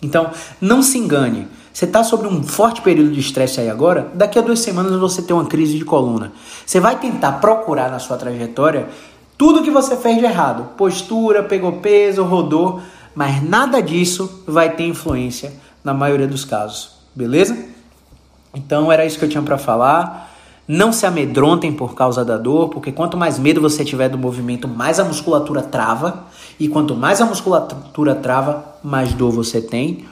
Então, 0.00 0.30
não 0.60 0.82
se 0.82 0.98
engane. 0.98 1.48
Você 1.72 1.84
está 1.84 2.04
sobre 2.04 2.28
um 2.28 2.42
forte 2.42 2.82
período 2.82 3.12
de 3.12 3.20
estresse 3.20 3.60
aí 3.60 3.70
agora, 3.70 4.10
daqui 4.14 4.38
a 4.38 4.42
duas 4.42 4.60
semanas 4.60 4.92
você 4.98 5.22
tem 5.22 5.34
uma 5.34 5.46
crise 5.46 5.78
de 5.78 5.84
coluna. 5.84 6.32
Você 6.64 6.78
vai 6.78 6.98
tentar 6.98 7.32
procurar 7.32 7.90
na 7.90 7.98
sua 7.98 8.16
trajetória 8.16 8.88
tudo 9.36 9.62
que 9.62 9.70
você 9.70 9.96
fez 9.96 10.18
de 10.18 10.24
errado. 10.24 10.76
Postura, 10.76 11.42
pegou 11.42 11.72
peso, 11.74 12.24
rodou, 12.24 12.80
mas 13.14 13.42
nada 13.42 13.80
disso 13.80 14.42
vai 14.46 14.74
ter 14.74 14.84
influência 14.84 15.52
na 15.82 15.92
maioria 15.94 16.26
dos 16.26 16.44
casos. 16.44 16.92
Beleza? 17.14 17.56
Então 18.54 18.90
era 18.90 19.04
isso 19.04 19.18
que 19.18 19.24
eu 19.24 19.28
tinha 19.28 19.42
para 19.42 19.58
falar. 19.58 20.34
Não 20.66 20.92
se 20.92 21.06
amedrontem 21.06 21.72
por 21.72 21.94
causa 21.94 22.24
da 22.24 22.36
dor, 22.36 22.68
porque 22.68 22.92
quanto 22.92 23.16
mais 23.16 23.38
medo 23.38 23.60
você 23.60 23.84
tiver 23.84 24.08
do 24.08 24.18
movimento, 24.18 24.68
mais 24.68 25.00
a 25.00 25.04
musculatura 25.04 25.62
trava. 25.62 26.26
E 26.60 26.68
quanto 26.68 26.94
mais 26.94 27.20
a 27.20 27.26
musculatura 27.26 28.14
trava, 28.14 28.76
mais 28.82 29.14
dor 29.14 29.32
você 29.32 29.60
tem. 29.60 30.06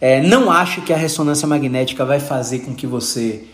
É, 0.00 0.20
não 0.20 0.50
ache 0.50 0.80
que 0.80 0.92
a 0.92 0.96
ressonância 0.96 1.46
magnética 1.46 2.04
vai 2.04 2.20
fazer 2.20 2.60
com 2.60 2.74
que 2.74 2.86
você 2.86 3.46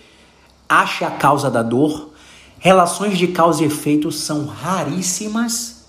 ache 0.69 1.05
a 1.05 1.11
causa 1.11 1.51
da 1.51 1.63
dor. 1.63 2.11
Relações 2.59 3.19
de 3.19 3.29
causa 3.29 3.63
e 3.63 3.67
efeito 3.67 4.11
são 4.11 4.47
raríssimas, 4.47 5.85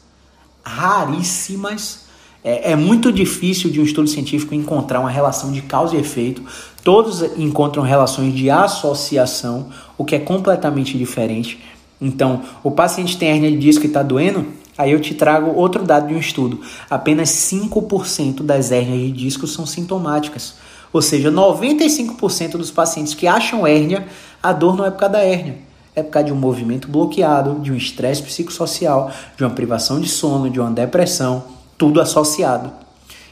raríssimas 0.64 2.05
é, 2.46 2.74
é, 2.74 2.76
muito 2.76 3.12
difícil 3.12 3.72
de 3.72 3.82
um 3.82 3.84
estudo 3.84 4.08
científico 4.08 4.54
encontrar 4.54 5.00
uma 5.00 5.10
relação 5.10 5.52
de 5.52 5.64
causa 5.64 5.96
e 5.96 6.00
efeito. 6.00 6.44
Todos 6.84 7.24
encontram 7.40 7.82
relações 7.82 8.36
de 8.36 8.52
associação, 8.52 9.70
o 9.98 10.06
que 10.06 10.14
é 10.14 10.20
completamente 10.20 10.96
diferente. 10.96 11.60
Então, 12.00 12.44
o 12.64 12.70
paciente 12.70 13.18
tem 13.18 13.30
hernia 13.30 13.50
de 13.50 13.58
disco 13.58 13.84
e 13.84 13.88
está 13.88 14.04
doendo, 14.04 14.46
aí 14.78 14.92
eu 14.92 15.02
te 15.02 15.16
trago 15.16 15.56
outro 15.56 15.84
dado 15.84 16.08
de 16.08 16.14
um 16.14 16.20
estudo. 16.20 16.62
Apenas 16.88 17.30
5% 17.30 18.44
das 18.44 18.72
hérnias 18.72 19.08
de 19.08 19.12
disco 19.12 19.48
são 19.48 19.66
sintomáticas. 19.66 20.54
Ou 20.94 21.02
seja, 21.02 21.32
95% 21.32 22.58
dos 22.58 22.70
pacientes 22.70 23.16
que 23.16 23.26
acham 23.26 23.66
hérnia, 23.66 24.06
a 24.44 24.54
dor 24.54 24.78
não 24.78 24.86
é 24.86 24.92
por 24.92 25.00
causa 25.00 25.14
da 25.14 25.20
hérnia. 25.24 25.58
É 25.96 26.04
por 26.04 26.12
causa 26.12 26.28
de 26.28 26.34
um 26.34 26.38
movimento 26.38 26.88
bloqueado, 26.90 27.60
de 27.60 27.72
um 27.72 27.76
estresse 27.76 28.22
psicossocial, 28.22 29.10
de 29.36 29.44
uma 29.44 29.50
privação 29.50 30.00
de 30.00 30.08
sono, 30.08 30.48
de 30.48 30.60
uma 30.60 30.70
depressão 30.70 31.56
tudo 31.78 32.02
associado. 32.02 32.72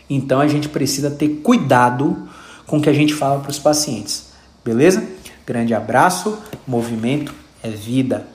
Então 0.10 0.39
a 0.39 0.47
gente 0.47 0.69
precisa 0.69 1.10
ter 1.10 1.29
cuidado 1.41 2.27
com 2.65 2.77
o 2.77 2.82
que 2.82 2.89
a 2.89 2.93
gente 2.93 3.13
fala 3.13 3.39
para 3.39 3.51
os 3.51 3.60
pacientes. 3.60 4.32
Beleza? 4.63 5.03
Grande 5.45 5.73
abraço. 5.73 6.38
Movimento 6.67 7.34
é 7.62 7.69
vida. 7.69 8.33